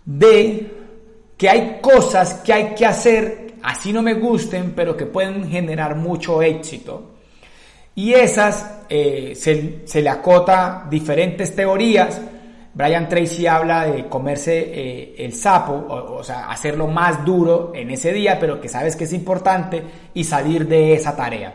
de 0.04 0.70
que 1.36 1.48
hay 1.48 1.78
cosas 1.80 2.34
que 2.44 2.52
hay 2.52 2.74
que 2.74 2.86
hacer, 2.86 3.54
así 3.62 3.92
no 3.92 4.02
me 4.02 4.14
gusten, 4.14 4.72
pero 4.74 4.96
que 4.96 5.06
pueden 5.06 5.48
generar 5.48 5.96
mucho 5.96 6.42
éxito. 6.42 7.14
Y 7.94 8.12
esas 8.12 8.82
eh, 8.88 9.32
se, 9.34 10.02
le 10.02 10.08
acota 10.08 10.86
diferentes 10.90 11.54
teorías. 11.54 12.20
Brian 12.72 13.08
Tracy 13.08 13.46
habla 13.46 13.86
de 13.86 14.06
comerse 14.06 14.58
eh, 14.58 15.14
el 15.18 15.32
sapo, 15.32 15.72
o, 15.72 16.18
o, 16.18 16.22
sea, 16.22 16.50
hacerlo 16.50 16.86
más 16.86 17.24
duro 17.24 17.72
en 17.74 17.90
ese 17.90 18.12
día, 18.12 18.38
pero 18.38 18.60
que 18.60 18.68
sabes 18.68 18.94
que 18.94 19.04
es 19.04 19.12
importante 19.12 19.82
y 20.14 20.24
salir 20.24 20.68
de 20.68 20.94
esa 20.94 21.16
tarea. 21.16 21.52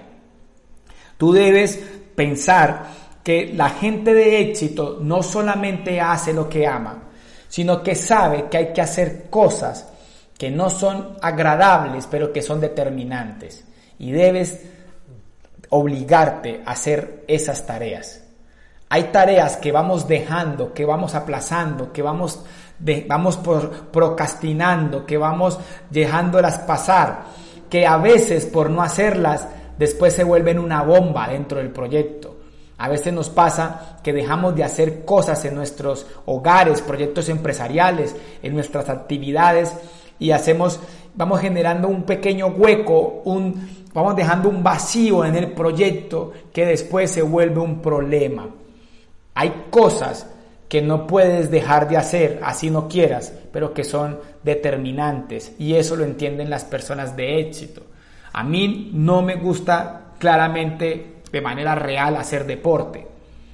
Tú 1.17 1.31
debes 1.31 1.81
pensar 2.15 2.85
que 3.25 3.51
la 3.55 3.71
gente 3.71 4.13
de 4.13 4.39
éxito 4.39 4.99
no 5.01 5.23
solamente 5.23 5.99
hace 5.99 6.31
lo 6.31 6.47
que 6.47 6.67
ama, 6.67 7.05
sino 7.49 7.81
que 7.81 7.95
sabe 7.95 8.45
que 8.51 8.57
hay 8.57 8.67
que 8.71 8.81
hacer 8.81 9.31
cosas 9.31 9.91
que 10.37 10.51
no 10.51 10.69
son 10.69 11.17
agradables, 11.23 12.05
pero 12.05 12.31
que 12.31 12.43
son 12.43 12.61
determinantes. 12.61 13.65
Y 13.97 14.11
debes 14.11 14.61
obligarte 15.69 16.61
a 16.67 16.73
hacer 16.73 17.23
esas 17.27 17.65
tareas. 17.65 18.21
Hay 18.89 19.05
tareas 19.05 19.57
que 19.57 19.71
vamos 19.71 20.07
dejando, 20.07 20.71
que 20.71 20.85
vamos 20.85 21.15
aplazando, 21.15 21.91
que 21.91 22.03
vamos, 22.03 22.45
vamos 23.07 23.39
procrastinando, 23.91 25.03
que 25.03 25.17
vamos 25.17 25.59
dejándolas 25.89 26.59
pasar, 26.59 27.23
que 27.71 27.87
a 27.87 27.97
veces 27.97 28.45
por 28.45 28.69
no 28.69 28.83
hacerlas 28.83 29.47
después 29.79 30.13
se 30.13 30.23
vuelven 30.23 30.59
una 30.59 30.83
bomba 30.83 31.27
dentro 31.27 31.57
del 31.57 31.71
proyecto. 31.71 32.34
A 32.77 32.89
veces 32.89 33.13
nos 33.13 33.29
pasa 33.29 33.99
que 34.03 34.11
dejamos 34.11 34.55
de 34.55 34.63
hacer 34.63 35.05
cosas 35.05 35.43
en 35.45 35.55
nuestros 35.55 36.05
hogares, 36.25 36.81
proyectos 36.81 37.29
empresariales, 37.29 38.15
en 38.43 38.53
nuestras 38.53 38.89
actividades 38.89 39.73
y 40.19 40.31
hacemos, 40.31 40.79
vamos 41.15 41.39
generando 41.39 41.87
un 41.87 42.03
pequeño 42.03 42.47
hueco, 42.47 43.21
un, 43.25 43.85
vamos 43.93 44.15
dejando 44.15 44.49
un 44.49 44.61
vacío 44.61 45.23
en 45.23 45.35
el 45.35 45.51
proyecto 45.51 46.33
que 46.51 46.65
después 46.65 47.11
se 47.11 47.21
vuelve 47.21 47.59
un 47.59 47.81
problema. 47.81 48.49
Hay 49.35 49.67
cosas 49.69 50.27
que 50.67 50.81
no 50.81 51.07
puedes 51.07 51.49
dejar 51.51 51.87
de 51.87 51.97
hacer 51.97 52.39
así 52.43 52.69
no 52.69 52.89
quieras, 52.89 53.33
pero 53.53 53.73
que 53.73 53.83
son 53.85 54.19
determinantes 54.43 55.53
y 55.59 55.75
eso 55.75 55.95
lo 55.95 56.03
entienden 56.03 56.49
las 56.49 56.65
personas 56.65 57.15
de 57.15 57.39
éxito. 57.39 57.83
A 58.33 58.43
mí 58.43 58.91
no 58.93 59.21
me 59.21 59.35
gusta 59.35 60.13
claramente 60.19 61.14
de 61.35 61.41
manera 61.41 61.75
real 61.75 62.15
hacer 62.15 62.45
deporte. 62.45 63.05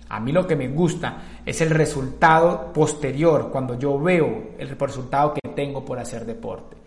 A 0.09 0.19
mí 0.19 0.31
lo 0.31 0.45
que 0.45 0.55
me 0.55 0.67
gusta 0.67 1.17
es 1.43 1.61
el 1.61 1.71
resultado 1.71 2.71
posterior, 2.71 3.49
cuando 3.51 3.79
yo 3.79 3.99
veo 3.99 4.49
el 4.59 4.69
resultado 4.77 5.33
que 5.33 5.49
tengo 5.55 5.83
por 5.83 5.97
hacer 5.97 6.23
deporte. 6.27 6.77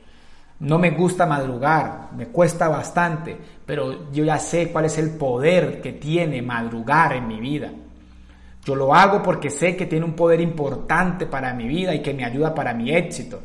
No 0.60 0.78
me 0.78 0.92
gusta 0.92 1.26
madrugar, 1.26 2.10
me 2.16 2.28
cuesta 2.28 2.68
bastante, 2.68 3.36
pero 3.66 4.12
yo 4.12 4.22
ya 4.22 4.38
sé 4.38 4.70
cuál 4.70 4.84
es 4.84 4.96
el 4.96 5.10
poder 5.16 5.80
que 5.80 5.94
tiene 5.94 6.40
madrugar 6.42 7.14
en 7.14 7.26
mi 7.26 7.40
vida. 7.40 7.72
Yo 8.64 8.76
lo 8.76 8.94
hago 8.94 9.20
porque 9.20 9.50
sé 9.50 9.74
que 9.74 9.86
tiene 9.86 10.04
un 10.04 10.14
poder 10.14 10.40
importante 10.40 11.26
para 11.26 11.52
mi 11.54 11.66
vida 11.66 11.92
y 11.92 12.02
que 12.02 12.14
me 12.14 12.24
ayuda 12.24 12.54
para 12.54 12.72
mi 12.72 12.94
éxito. 12.94 13.40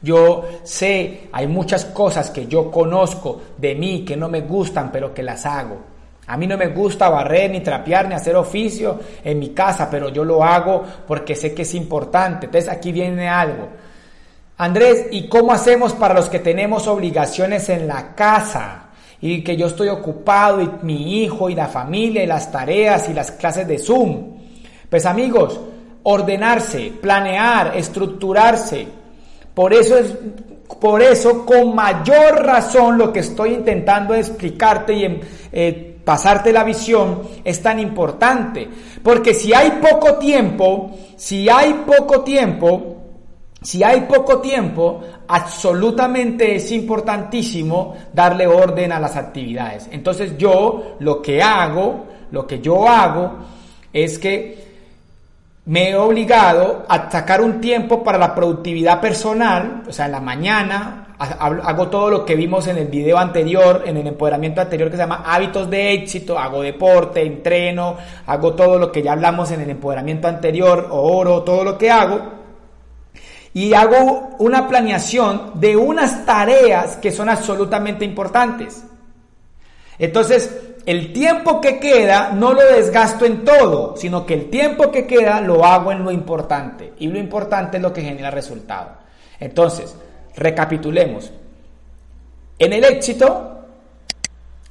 Yo 0.00 0.44
sé, 0.62 1.28
hay 1.32 1.48
muchas 1.48 1.86
cosas 1.86 2.30
que 2.30 2.46
yo 2.46 2.70
conozco 2.70 3.42
de 3.58 3.74
mí 3.74 4.04
que 4.04 4.16
no 4.16 4.28
me 4.28 4.42
gustan, 4.42 4.92
pero 4.92 5.12
que 5.12 5.24
las 5.24 5.44
hago. 5.44 5.95
A 6.28 6.36
mí 6.36 6.46
no 6.46 6.56
me 6.56 6.68
gusta 6.68 7.08
barrer, 7.08 7.50
ni 7.50 7.60
trapear, 7.60 8.08
ni 8.08 8.14
hacer 8.14 8.34
oficio 8.34 8.98
en 9.22 9.38
mi 9.38 9.50
casa, 9.50 9.88
pero 9.88 10.08
yo 10.08 10.24
lo 10.24 10.42
hago 10.42 10.84
porque 11.06 11.36
sé 11.36 11.54
que 11.54 11.62
es 11.62 11.74
importante. 11.74 12.46
Entonces 12.46 12.70
aquí 12.70 12.90
viene 12.90 13.28
algo. 13.28 13.68
Andrés, 14.58 15.06
¿y 15.12 15.28
cómo 15.28 15.52
hacemos 15.52 15.92
para 15.92 16.14
los 16.14 16.28
que 16.28 16.40
tenemos 16.40 16.88
obligaciones 16.88 17.68
en 17.68 17.86
la 17.86 18.14
casa? 18.14 18.88
Y 19.20 19.44
que 19.44 19.56
yo 19.56 19.66
estoy 19.66 19.88
ocupado 19.88 20.60
y 20.60 20.70
mi 20.82 21.22
hijo 21.22 21.48
y 21.48 21.54
la 21.54 21.68
familia 21.68 22.22
y 22.24 22.26
las 22.26 22.50
tareas 22.50 23.08
y 23.08 23.14
las 23.14 23.30
clases 23.32 23.68
de 23.68 23.78
Zoom. 23.78 24.36
Pues 24.90 25.06
amigos, 25.06 25.60
ordenarse, 26.02 26.92
planear, 27.00 27.76
estructurarse. 27.76 28.86
Por 29.54 29.72
eso 29.72 29.96
es, 29.96 30.14
por 30.80 31.02
eso 31.02 31.46
con 31.46 31.74
mayor 31.74 32.44
razón 32.44 32.98
lo 32.98 33.12
que 33.12 33.20
estoy 33.20 33.54
intentando 33.54 34.14
explicarte 34.14 34.92
y 34.92 35.20
eh, 35.52 35.95
pasarte 36.06 36.52
la 36.52 36.62
visión 36.62 37.22
es 37.44 37.60
tan 37.60 37.80
importante. 37.80 38.68
Porque 39.02 39.34
si 39.34 39.52
hay 39.52 39.80
poco 39.82 40.14
tiempo, 40.14 40.96
si 41.16 41.48
hay 41.48 41.82
poco 41.84 42.20
tiempo, 42.20 42.96
si 43.60 43.82
hay 43.82 44.02
poco 44.02 44.40
tiempo, 44.40 45.00
absolutamente 45.26 46.54
es 46.54 46.70
importantísimo 46.70 47.96
darle 48.12 48.46
orden 48.46 48.92
a 48.92 49.00
las 49.00 49.16
actividades. 49.16 49.88
Entonces 49.90 50.38
yo 50.38 50.94
lo 51.00 51.20
que 51.20 51.42
hago, 51.42 52.06
lo 52.30 52.46
que 52.46 52.60
yo 52.60 52.88
hago 52.88 53.38
es 53.92 54.16
que 54.20 54.64
me 55.64 55.90
he 55.90 55.96
obligado 55.96 56.86
a 56.88 57.10
sacar 57.10 57.40
un 57.40 57.60
tiempo 57.60 58.04
para 58.04 58.16
la 58.16 58.32
productividad 58.32 59.00
personal, 59.00 59.82
o 59.88 59.92
sea, 59.92 60.06
en 60.06 60.12
la 60.12 60.20
mañana 60.20 61.05
hago 61.18 61.88
todo 61.88 62.10
lo 62.10 62.24
que 62.24 62.34
vimos 62.34 62.66
en 62.66 62.78
el 62.78 62.88
video 62.88 63.18
anterior, 63.18 63.82
en 63.86 63.96
el 63.96 64.06
empoderamiento 64.06 64.60
anterior 64.60 64.90
que 64.90 64.96
se 64.96 65.02
llama 65.02 65.22
hábitos 65.26 65.70
de 65.70 65.92
éxito, 65.92 66.38
hago 66.38 66.62
deporte, 66.62 67.22
entreno, 67.22 67.96
hago 68.26 68.54
todo 68.54 68.78
lo 68.78 68.92
que 68.92 69.02
ya 69.02 69.12
hablamos 69.12 69.50
en 69.50 69.62
el 69.62 69.70
empoderamiento 69.70 70.28
anterior, 70.28 70.88
oro, 70.90 71.42
todo 71.42 71.64
lo 71.64 71.78
que 71.78 71.90
hago 71.90 72.36
y 73.56 73.72
hago 73.72 74.36
una 74.38 74.68
planeación 74.68 75.52
de 75.54 75.78
unas 75.78 76.26
tareas 76.26 76.98
que 76.98 77.10
son 77.10 77.30
absolutamente 77.30 78.04
importantes. 78.04 78.84
Entonces, 79.98 80.54
el 80.84 81.10
tiempo 81.14 81.58
que 81.58 81.80
queda 81.80 82.32
no 82.32 82.52
lo 82.52 82.60
desgasto 82.60 83.24
en 83.24 83.46
todo, 83.46 83.96
sino 83.96 84.26
que 84.26 84.34
el 84.34 84.50
tiempo 84.50 84.90
que 84.90 85.06
queda 85.06 85.40
lo 85.40 85.64
hago 85.64 85.90
en 85.90 86.04
lo 86.04 86.10
importante. 86.10 86.92
Y 86.98 87.08
lo 87.08 87.18
importante 87.18 87.78
es 87.78 87.82
lo 87.82 87.94
que 87.94 88.02
genera 88.02 88.30
resultado. 88.30 88.90
Entonces, 89.40 89.96
recapitulemos. 90.36 91.32
En 92.58 92.72
el 92.72 92.84
éxito 92.84 93.60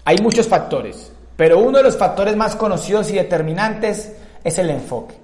hay 0.03 0.17
muchos 0.19 0.47
factores, 0.47 1.11
pero 1.35 1.59
uno 1.59 1.79
de 1.79 1.83
los 1.83 1.97
factores 1.97 2.35
más 2.35 2.55
conocidos 2.55 3.11
y 3.11 3.15
determinantes 3.15 4.13
es 4.43 4.57
el 4.57 4.69
enfoque. 4.69 5.15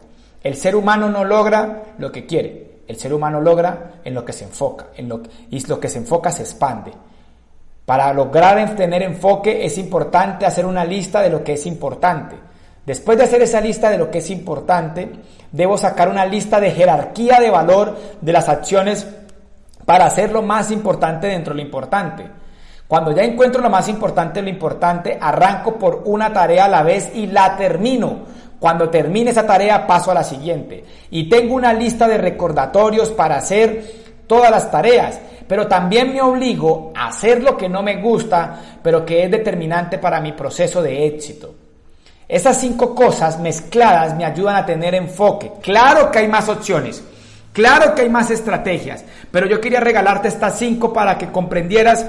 El 0.44 0.56
ser 0.56 0.76
humano 0.76 1.10
no 1.10 1.24
logra 1.24 1.84
lo 2.00 2.12
que 2.12 2.26
quiere, 2.26 2.82
el 2.88 2.98
ser 2.98 3.14
humano 3.14 3.40
logra 3.40 4.02
en 4.04 4.14
lo 4.14 4.26
que 4.26 4.34
se 4.34 4.46
enfoca, 4.46 4.88
en 4.98 5.08
lo, 5.08 5.22
y 5.50 5.66
lo 5.68 5.80
que 5.80 5.90
se 5.90 6.00
enfoca 6.00 6.32
se 6.32 6.42
expande. 6.42 6.92
Para 7.86 8.14
lograr 8.14 8.76
tener 8.76 9.04
enfoque 9.04 9.66
es 9.66 9.78
importante 9.78 10.46
hacer 10.46 10.66
una 10.66 10.86
lista 10.86 11.22
de 11.22 11.30
lo 11.30 11.44
que 11.44 11.54
es 11.54 11.66
importante. 11.66 12.36
Después 12.86 13.18
de 13.18 13.26
hacer 13.26 13.42
esa 13.42 13.62
lista 13.62 13.90
de 13.92 13.98
lo 13.98 14.10
que 14.10 14.20
es 14.20 14.30
importante, 14.32 15.12
debo 15.52 15.78
sacar 15.78 16.10
una 16.10 16.26
lista 16.26 16.60
de 16.60 16.72
jerarquía 16.72 17.40
de 17.40 17.52
valor 17.52 17.98
de 18.22 18.34
las 18.34 18.50
acciones 18.50 19.08
para 19.86 20.06
hacer 20.06 20.32
lo 20.32 20.42
más 20.42 20.72
importante 20.72 21.28
dentro 21.28 21.54
de 21.54 21.62
lo 21.62 21.66
importante. 21.66 22.26
Cuando 22.88 23.12
ya 23.12 23.24
encuentro 23.24 23.62
lo 23.62 23.70
más 23.70 23.88
importante 23.88 24.42
lo 24.42 24.50
importante, 24.50 25.18
arranco 25.20 25.80
por 25.80 26.04
una 26.06 26.34
tarea 26.34 26.66
a 26.66 26.68
la 26.68 26.84
vez 26.84 27.12
y 27.16 27.28
la 27.28 27.56
termino. 27.56 28.20
Cuando 28.60 28.90
termine 28.90 29.32
esa 29.32 29.48
tarea 29.48 29.88
paso 29.88 30.12
a 30.12 30.14
la 30.14 30.24
siguiente 30.24 30.84
y 31.10 31.30
tengo 31.30 31.56
una 31.56 31.74
lista 31.74 32.08
de 32.08 32.18
recordatorios 32.18 33.10
para 33.12 33.38
hacer 33.38 34.02
todas 34.28 34.52
las 34.52 34.70
tareas, 34.70 35.20
pero 35.48 35.68
también 35.68 36.14
me 36.14 36.22
obligo 36.22 36.92
a 36.96 37.08
hacer 37.08 37.42
lo 37.42 37.58
que 37.58 37.68
no 37.68 37.82
me 37.82 38.02
gusta, 38.02 38.60
pero 38.84 39.06
que 39.06 39.24
es 39.24 39.32
determinante 39.32 39.98
para 39.98 40.22
mi 40.22 40.34
proceso 40.34 40.82
de 40.82 41.08
éxito. 41.08 41.56
Esas 42.28 42.58
cinco 42.58 42.96
cosas 42.96 43.40
mezcladas 43.40 44.16
me 44.16 44.24
ayudan 44.24 44.56
a 44.56 44.66
tener 44.66 44.96
enfoque. 44.96 45.52
Claro 45.62 46.12
que 46.12 46.20
hay 46.20 46.28
más 46.28 46.48
opciones, 46.48 47.04
claro 47.54 47.96
que 47.96 48.04
hay 48.04 48.10
más 48.10 48.32
estrategias, 48.32 49.04
pero 49.32 49.48
yo 49.48 49.62
quería 49.62 49.80
regalarte 49.80 50.28
estas 50.28 50.58
cinco 50.58 50.94
para 50.94 51.18
que 51.18 51.32
comprendieras 51.32 52.06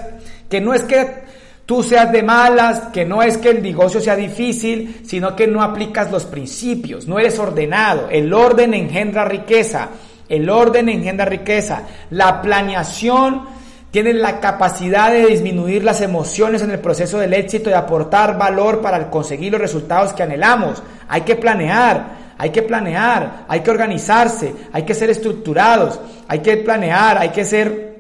que 0.49 0.61
no 0.61 0.75
es 0.75 0.83
que 0.83 1.23
tú 1.67 1.83
seas 1.83 2.13
de 2.13 2.23
malas, 2.23 2.89
que 2.93 3.05
no 3.05 3.23
es 3.23 3.39
que 3.39 3.51
el 3.51 3.63
negocio 3.63 4.01
sea 4.01 4.17
difícil, 4.17 5.03
sino 5.07 5.35
que 5.35 5.47
no 5.47 5.63
aplicas 5.63 6.11
los 6.11 6.25
principios, 6.25 7.07
no 7.07 7.19
eres 7.19 7.39
ordenado. 7.39 8.09
El 8.11 8.33
orden 8.33 8.75
engendra 8.75 9.25
riqueza, 9.25 9.89
el 10.29 10.49
orden 10.51 10.89
engendra 10.89 11.25
riqueza. 11.25 11.83
La 12.11 12.43
planeación 12.43 13.43
tiene 13.91 14.15
la 14.15 14.41
capacidad 14.41 15.13
de 15.13 15.27
disminuir 15.27 15.85
las 15.85 16.01
emociones 16.01 16.63
en 16.63 16.71
el 16.71 16.79
proceso 16.79 17.19
del 17.19 17.35
éxito 17.35 17.69
y 17.69 17.75
aportar 17.75 18.39
valor 18.39 18.81
para 18.81 19.11
conseguir 19.11 19.53
los 19.53 19.61
resultados 19.61 20.15
que 20.15 20.23
anhelamos. 20.23 20.83
Hay 21.09 21.21
que 21.21 21.37
planear. 21.37 22.22
Hay 22.43 22.51
que 22.51 22.63
planear, 22.63 23.45
hay 23.47 23.61
que 23.61 23.71
organizarse, 23.71 24.53
hay 24.73 24.83
que 24.83 24.95
ser 24.95 25.11
estructurados, 25.11 26.01
hay 26.27 26.41
que 26.41 26.57
planear, 26.57 27.17
hay 27.17 27.29
que 27.29 27.45
ser 27.45 27.93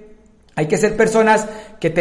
hay 0.56 0.66
que 0.66 0.76
ser 0.78 0.96
personas 0.96 1.46
que, 1.78 1.92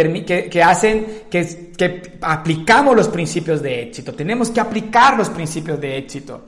que, 0.51 0.63
hacen, 0.63 1.05
que, 1.29 1.71
que 1.77 2.17
aplicamos 2.19 2.95
los 2.95 3.09
principios 3.09 3.61
de 3.61 3.83
éxito. 3.83 4.15
Tenemos 4.15 4.49
que 4.49 4.59
aplicar 4.59 5.15
los 5.15 5.29
principios 5.29 5.79
de 5.79 5.99
éxito. 5.99 6.45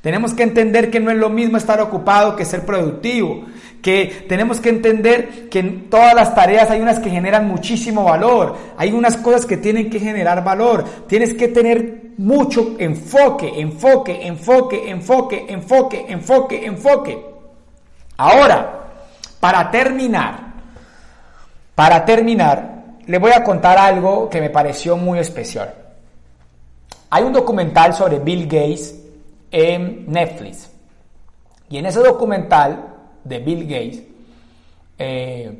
Tenemos 0.00 0.34
que 0.34 0.42
entender 0.42 0.90
que 0.90 0.98
no 0.98 1.12
es 1.12 1.16
lo 1.16 1.30
mismo 1.30 1.56
estar 1.56 1.80
ocupado 1.80 2.34
que 2.34 2.44
ser 2.44 2.66
productivo. 2.66 3.46
Que 3.82 4.26
tenemos 4.28 4.60
que 4.60 4.70
entender 4.70 5.48
que 5.48 5.60
en 5.60 5.88
todas 5.88 6.14
las 6.14 6.34
tareas 6.34 6.70
hay 6.70 6.80
unas 6.80 6.98
que 6.98 7.10
generan 7.10 7.46
muchísimo 7.46 8.04
valor. 8.04 8.56
Hay 8.76 8.92
unas 8.92 9.16
cosas 9.16 9.46
que 9.46 9.56
tienen 9.56 9.88
que 9.88 10.00
generar 10.00 10.42
valor. 10.42 10.84
Tienes 11.06 11.34
que 11.34 11.48
tener 11.48 12.08
mucho 12.18 12.74
enfoque, 12.78 13.60
enfoque, 13.60 14.26
enfoque, 14.26 14.90
enfoque, 14.90 15.46
enfoque, 15.48 16.06
enfoque, 16.08 16.66
enfoque. 16.66 17.24
Ahora, 18.16 18.88
para 19.38 19.70
terminar, 19.70 20.54
para 21.74 22.04
terminar, 22.04 22.78
le 23.06 23.18
voy 23.18 23.30
a 23.32 23.44
contar 23.44 23.78
algo 23.78 24.28
que 24.28 24.40
me 24.40 24.50
pareció 24.50 24.96
muy 24.96 25.20
especial. 25.20 25.72
Hay 27.10 27.22
un 27.22 27.32
documental 27.32 27.94
sobre 27.94 28.18
Bill 28.18 28.44
Gates 28.44 28.96
en 29.50 30.04
Netflix. 30.08 30.70
Y 31.70 31.78
en 31.78 31.86
ese 31.86 32.00
documental 32.00 32.87
de 33.28 33.38
Bill 33.40 33.62
Gates, 33.62 34.02
eh, 34.98 35.52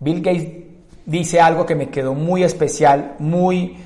Bill 0.00 0.20
Gates 0.20 0.48
dice 1.06 1.40
algo 1.40 1.66
que 1.66 1.74
me 1.74 1.88
quedó 1.88 2.14
muy 2.14 2.42
especial, 2.42 3.16
muy, 3.18 3.76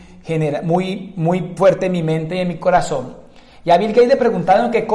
muy, 0.62 1.12
muy 1.16 1.52
fuerte 1.56 1.86
en 1.86 1.92
mi 1.92 2.02
mente 2.02 2.36
y 2.36 2.40
en 2.40 2.48
mi 2.48 2.56
corazón. 2.56 3.16
Y 3.64 3.70
a 3.70 3.76
Bill 3.76 3.92
Gates 3.92 4.08
le 4.08 4.16
preguntaron 4.16 4.70
qué, 4.70 4.86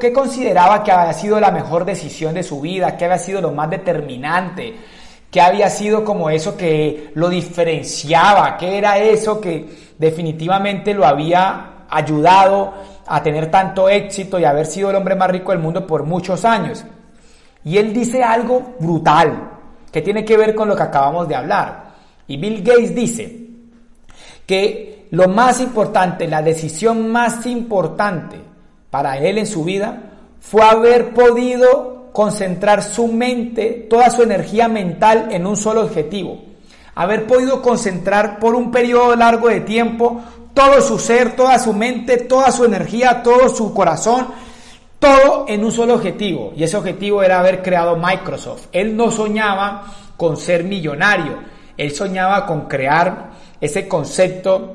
qué 0.00 0.12
consideraba 0.12 0.82
que 0.82 0.90
había 0.90 1.12
sido 1.12 1.38
la 1.38 1.50
mejor 1.50 1.84
decisión 1.84 2.34
de 2.34 2.42
su 2.42 2.60
vida, 2.60 2.96
qué 2.96 3.04
había 3.04 3.18
sido 3.18 3.40
lo 3.40 3.52
más 3.52 3.70
determinante, 3.70 4.74
¿Qué 5.30 5.42
había 5.42 5.68
sido 5.68 6.04
como 6.04 6.30
eso 6.30 6.56
que 6.56 7.10
lo 7.14 7.28
diferenciaba? 7.28 8.56
¿Qué 8.56 8.78
era 8.78 8.98
eso 8.98 9.40
que 9.40 9.68
definitivamente 9.98 10.94
lo 10.94 11.04
había 11.04 11.84
ayudado 11.90 12.72
a 13.06 13.22
tener 13.22 13.50
tanto 13.50 13.90
éxito 13.90 14.38
y 14.38 14.44
haber 14.44 14.64
sido 14.64 14.88
el 14.88 14.96
hombre 14.96 15.14
más 15.16 15.30
rico 15.30 15.52
del 15.52 15.60
mundo 15.60 15.86
por 15.86 16.04
muchos 16.04 16.46
años? 16.46 16.82
Y 17.64 17.78
él 17.78 17.92
dice 17.92 18.22
algo 18.22 18.74
brutal 18.78 19.50
que 19.90 20.02
tiene 20.02 20.24
que 20.24 20.36
ver 20.36 20.54
con 20.54 20.68
lo 20.68 20.76
que 20.76 20.82
acabamos 20.82 21.28
de 21.28 21.34
hablar. 21.34 21.94
Y 22.26 22.36
Bill 22.36 22.62
Gates 22.62 22.94
dice 22.94 23.46
que 24.46 25.06
lo 25.10 25.28
más 25.28 25.60
importante, 25.60 26.26
la 26.26 26.42
decisión 26.42 27.10
más 27.10 27.46
importante 27.46 28.36
para 28.90 29.18
él 29.18 29.38
en 29.38 29.46
su 29.46 29.64
vida 29.64 30.02
fue 30.40 30.62
haber 30.62 31.14
podido 31.14 32.10
concentrar 32.12 32.82
su 32.82 33.08
mente, 33.08 33.86
toda 33.88 34.10
su 34.10 34.22
energía 34.22 34.68
mental 34.68 35.28
en 35.30 35.46
un 35.46 35.56
solo 35.56 35.82
objetivo. 35.82 36.40
Haber 36.94 37.26
podido 37.26 37.62
concentrar 37.62 38.38
por 38.38 38.54
un 38.54 38.70
periodo 38.70 39.14
largo 39.14 39.48
de 39.48 39.60
tiempo 39.60 40.20
todo 40.52 40.80
su 40.80 40.98
ser, 40.98 41.36
toda 41.36 41.58
su 41.58 41.72
mente, 41.72 42.16
toda 42.16 42.50
su 42.50 42.64
energía, 42.64 43.22
todo 43.22 43.48
su 43.48 43.72
corazón, 43.72 44.28
todo 44.98 45.46
en 45.48 45.64
un 45.64 45.72
solo 45.72 45.94
objetivo. 45.94 46.52
Y 46.56 46.64
ese 46.64 46.76
objetivo 46.76 47.22
era 47.22 47.40
haber 47.40 47.62
creado 47.62 47.96
Microsoft. 47.96 48.66
Él 48.72 48.96
no 48.96 49.10
soñaba 49.10 49.84
con 50.16 50.36
ser 50.36 50.64
millonario, 50.64 51.38
él 51.76 51.92
soñaba 51.92 52.44
con 52.44 52.62
crear 52.62 53.30
ese 53.60 53.86
concepto 53.86 54.74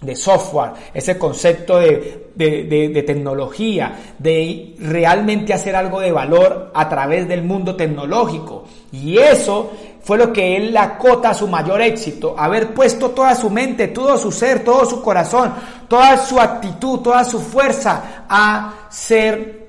de 0.00 0.16
software, 0.16 0.72
ese 0.94 1.18
concepto 1.18 1.78
de, 1.78 2.30
de, 2.34 3.02
tecnología, 3.06 4.14
de 4.18 4.74
realmente 4.78 5.52
hacer 5.52 5.76
algo 5.76 6.00
de 6.00 6.10
valor 6.10 6.70
a 6.74 6.88
través 6.88 7.28
del 7.28 7.42
mundo 7.42 7.76
tecnológico. 7.76 8.64
Y 8.92 9.18
eso 9.18 9.72
fue 10.02 10.18
lo 10.18 10.32
que 10.32 10.56
él 10.56 10.76
acota 10.76 11.30
a 11.30 11.34
su 11.34 11.46
mayor 11.46 11.82
éxito, 11.82 12.34
haber 12.38 12.72
puesto 12.74 13.10
toda 13.10 13.34
su 13.34 13.50
mente, 13.50 13.88
todo 13.88 14.16
su 14.16 14.32
ser, 14.32 14.64
todo 14.64 14.84
su 14.86 15.02
corazón, 15.02 15.52
toda 15.88 16.16
su 16.16 16.40
actitud, 16.40 17.00
toda 17.00 17.24
su 17.24 17.38
fuerza 17.38 18.24
a 18.28 18.88
ser 18.90 19.68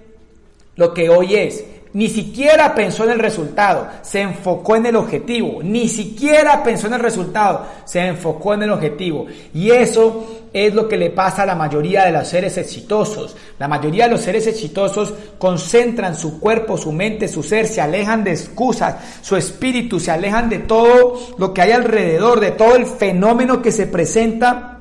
lo 0.75 0.93
que 0.93 1.09
hoy 1.09 1.35
es. 1.35 1.63
Ni 1.93 2.07
siquiera 2.07 2.73
pensó 2.73 3.03
en 3.03 3.11
el 3.11 3.19
resultado, 3.19 3.87
se 4.01 4.21
enfocó 4.21 4.77
en 4.77 4.85
el 4.85 4.95
objetivo. 4.95 5.61
Ni 5.61 5.89
siquiera 5.89 6.63
pensó 6.63 6.87
en 6.87 6.93
el 6.93 7.01
resultado, 7.01 7.65
se 7.83 7.99
enfocó 7.99 8.53
en 8.53 8.63
el 8.63 8.71
objetivo. 8.71 9.25
Y 9.53 9.71
eso 9.71 10.45
es 10.53 10.73
lo 10.73 10.87
que 10.87 10.95
le 10.95 11.09
pasa 11.09 11.43
a 11.43 11.45
la 11.45 11.55
mayoría 11.55 12.05
de 12.05 12.13
los 12.13 12.29
seres 12.29 12.57
exitosos. 12.57 13.35
La 13.59 13.67
mayoría 13.67 14.05
de 14.05 14.11
los 14.11 14.21
seres 14.21 14.47
exitosos 14.47 15.13
concentran 15.37 16.15
su 16.15 16.39
cuerpo, 16.39 16.77
su 16.77 16.93
mente, 16.93 17.27
su 17.27 17.43
ser, 17.43 17.67
se 17.67 17.81
alejan 17.81 18.23
de 18.23 18.31
excusas, 18.31 18.95
su 19.21 19.35
espíritu, 19.35 19.99
se 19.99 20.11
alejan 20.11 20.49
de 20.49 20.59
todo 20.59 21.19
lo 21.37 21.53
que 21.53 21.61
hay 21.61 21.71
alrededor, 21.71 22.39
de 22.39 22.51
todo 22.51 22.77
el 22.77 22.85
fenómeno 22.85 23.61
que 23.61 23.71
se 23.73 23.87
presenta 23.87 24.77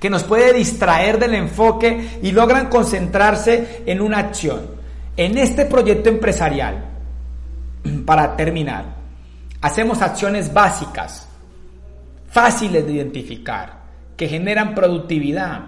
que 0.00 0.10
nos 0.10 0.24
puede 0.24 0.52
distraer 0.52 1.18
del 1.18 1.34
enfoque 1.34 2.18
y 2.22 2.32
logran 2.32 2.68
concentrarse 2.68 3.82
en 3.86 4.02
una 4.02 4.18
acción. 4.18 4.73
En 5.16 5.38
este 5.38 5.66
proyecto 5.66 6.08
empresarial, 6.08 6.84
para 8.06 8.36
terminar, 8.36 8.84
hacemos 9.60 10.02
acciones 10.02 10.52
básicas, 10.52 11.28
fáciles 12.30 12.84
de 12.86 12.92
identificar, 12.92 13.84
que 14.16 14.28
generan 14.28 14.74
productividad. 14.74 15.66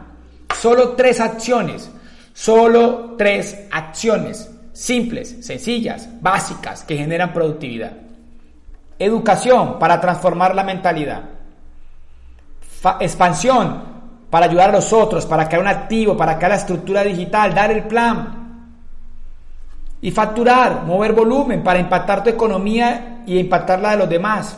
Solo 0.54 0.90
tres 0.90 1.20
acciones, 1.20 1.90
solo 2.32 3.14
tres 3.16 3.66
acciones 3.70 4.50
simples, 4.76 5.38
sencillas, 5.40 6.08
básicas, 6.20 6.84
que 6.84 6.98
generan 6.98 7.32
productividad. 7.32 7.92
Educación 8.98 9.78
para 9.78 10.00
transformar 10.00 10.54
la 10.54 10.64
mentalidad. 10.64 11.22
expansión 13.00 13.96
para 14.28 14.46
ayudar 14.46 14.68
a 14.68 14.72
los 14.72 14.92
otros, 14.92 15.24
para 15.24 15.48
crear 15.48 15.62
un 15.62 15.68
activo, 15.68 16.16
para 16.16 16.36
crear 16.36 16.50
la 16.50 16.58
estructura 16.58 17.02
digital, 17.02 17.54
dar 17.54 17.70
el 17.70 17.84
plan. 17.84 18.45
Y 20.06 20.12
facturar, 20.12 20.84
mover 20.84 21.12
volumen 21.14 21.64
para 21.64 21.80
impactar 21.80 22.22
tu 22.22 22.30
economía 22.30 23.24
y 23.26 23.40
impactar 23.40 23.80
la 23.80 23.90
de 23.90 23.96
los 23.96 24.08
demás. 24.08 24.56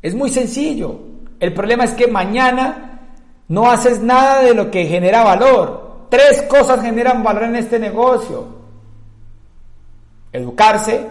Es 0.00 0.14
muy 0.14 0.30
sencillo. 0.30 0.98
El 1.38 1.52
problema 1.52 1.84
es 1.84 1.90
que 1.90 2.06
mañana 2.06 3.00
no 3.48 3.70
haces 3.70 4.00
nada 4.00 4.40
de 4.40 4.54
lo 4.54 4.70
que 4.70 4.86
genera 4.86 5.22
valor. 5.22 6.06
Tres 6.08 6.40
cosas 6.48 6.80
generan 6.80 7.22
valor 7.22 7.42
en 7.42 7.56
este 7.56 7.78
negocio. 7.78 8.46
Educarse, 10.32 11.08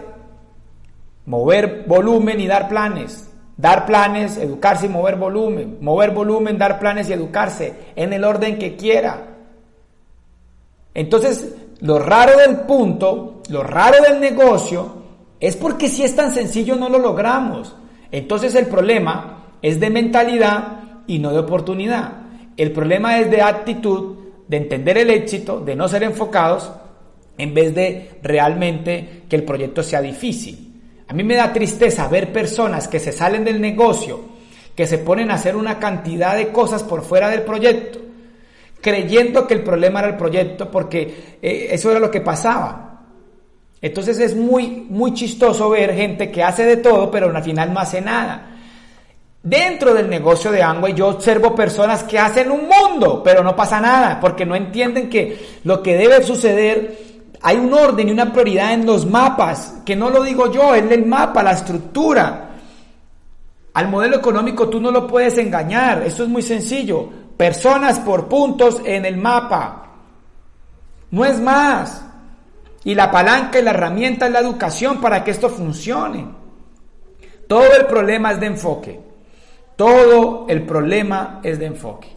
mover 1.24 1.84
volumen 1.86 2.40
y 2.40 2.48
dar 2.48 2.68
planes. 2.68 3.30
Dar 3.56 3.86
planes, 3.86 4.38
educarse 4.38 4.86
y 4.86 4.88
mover 4.88 5.14
volumen. 5.14 5.78
Mover 5.80 6.10
volumen, 6.10 6.58
dar 6.58 6.80
planes 6.80 7.08
y 7.08 7.12
educarse 7.12 7.92
en 7.94 8.12
el 8.12 8.24
orden 8.24 8.58
que 8.58 8.74
quiera. 8.74 9.22
Entonces, 10.94 11.54
lo 11.80 11.98
raro 11.98 12.38
del 12.38 12.60
punto, 12.60 13.42
lo 13.48 13.62
raro 13.62 14.02
del 14.02 14.20
negocio, 14.20 15.02
es 15.38 15.56
porque 15.56 15.88
si 15.88 16.02
es 16.02 16.16
tan 16.16 16.32
sencillo 16.32 16.76
no 16.76 16.88
lo 16.88 16.98
logramos. 16.98 17.74
Entonces 18.10 18.54
el 18.54 18.66
problema 18.66 19.56
es 19.60 19.78
de 19.80 19.90
mentalidad 19.90 21.02
y 21.06 21.18
no 21.18 21.32
de 21.32 21.40
oportunidad. 21.40 22.12
El 22.56 22.72
problema 22.72 23.18
es 23.18 23.30
de 23.30 23.42
actitud, 23.42 24.16
de 24.48 24.56
entender 24.56 24.98
el 24.98 25.10
éxito, 25.10 25.60
de 25.60 25.76
no 25.76 25.88
ser 25.88 26.02
enfocados, 26.02 26.72
en 27.36 27.52
vez 27.52 27.74
de 27.74 28.18
realmente 28.22 29.24
que 29.28 29.36
el 29.36 29.44
proyecto 29.44 29.82
sea 29.82 30.00
difícil. 30.00 30.80
A 31.08 31.12
mí 31.12 31.22
me 31.22 31.36
da 31.36 31.52
tristeza 31.52 32.08
ver 32.08 32.32
personas 32.32 32.88
que 32.88 32.98
se 32.98 33.12
salen 33.12 33.44
del 33.44 33.60
negocio, 33.60 34.20
que 34.74 34.86
se 34.86 34.98
ponen 34.98 35.30
a 35.30 35.34
hacer 35.34 35.54
una 35.56 35.78
cantidad 35.78 36.36
de 36.36 36.48
cosas 36.48 36.82
por 36.82 37.02
fuera 37.02 37.28
del 37.28 37.42
proyecto, 37.42 38.00
creyendo 38.86 39.48
que 39.48 39.54
el 39.54 39.64
problema 39.64 39.98
era 39.98 40.10
el 40.10 40.16
proyecto, 40.16 40.70
porque 40.70 41.38
eh, 41.42 41.66
eso 41.72 41.90
era 41.90 41.98
lo 41.98 42.08
que 42.08 42.20
pasaba. 42.20 43.00
Entonces 43.82 44.20
es 44.20 44.36
muy, 44.36 44.86
muy 44.88 45.12
chistoso 45.12 45.68
ver 45.70 45.92
gente 45.92 46.30
que 46.30 46.44
hace 46.44 46.64
de 46.64 46.76
todo, 46.76 47.10
pero 47.10 47.34
al 47.34 47.42
final 47.42 47.74
no 47.74 47.80
hace 47.80 48.00
nada. 48.00 48.46
Dentro 49.42 49.92
del 49.92 50.08
negocio 50.08 50.52
de 50.52 50.62
Amway 50.62 50.94
yo 50.94 51.08
observo 51.08 51.52
personas 51.52 52.04
que 52.04 52.16
hacen 52.16 52.48
un 52.48 52.68
mundo, 52.68 53.22
pero 53.24 53.42
no 53.42 53.56
pasa 53.56 53.80
nada, 53.80 54.20
porque 54.20 54.46
no 54.46 54.54
entienden 54.54 55.10
que 55.10 55.36
lo 55.64 55.82
que 55.82 55.96
debe 55.96 56.22
suceder, 56.22 56.96
hay 57.42 57.56
un 57.56 57.74
orden 57.74 58.08
y 58.08 58.12
una 58.12 58.32
prioridad 58.32 58.72
en 58.72 58.86
los 58.86 59.04
mapas, 59.04 59.82
que 59.84 59.96
no 59.96 60.10
lo 60.10 60.22
digo 60.22 60.52
yo, 60.52 60.76
es 60.76 60.88
el 60.92 61.04
mapa, 61.06 61.42
la 61.42 61.54
estructura. 61.54 62.50
Al 63.74 63.88
modelo 63.88 64.18
económico 64.18 64.68
tú 64.68 64.80
no 64.80 64.92
lo 64.92 65.08
puedes 65.08 65.36
engañar, 65.38 66.04
esto 66.06 66.22
es 66.22 66.28
muy 66.28 66.42
sencillo. 66.42 67.25
Personas 67.36 67.98
por 68.00 68.28
puntos 68.28 68.80
en 68.84 69.04
el 69.04 69.16
mapa. 69.16 69.86
No 71.10 71.24
es 71.24 71.38
más. 71.38 72.04
Y 72.84 72.94
la 72.94 73.10
palanca 73.10 73.58
y 73.58 73.62
la 73.62 73.70
herramienta 73.70 74.26
es 74.26 74.32
la 74.32 74.40
educación 74.40 75.00
para 75.00 75.22
que 75.24 75.32
esto 75.32 75.48
funcione. 75.48 76.26
Todo 77.48 77.76
el 77.76 77.86
problema 77.86 78.32
es 78.32 78.40
de 78.40 78.46
enfoque. 78.46 79.00
Todo 79.76 80.46
el 80.48 80.62
problema 80.64 81.40
es 81.42 81.58
de 81.58 81.66
enfoque. 81.66 82.16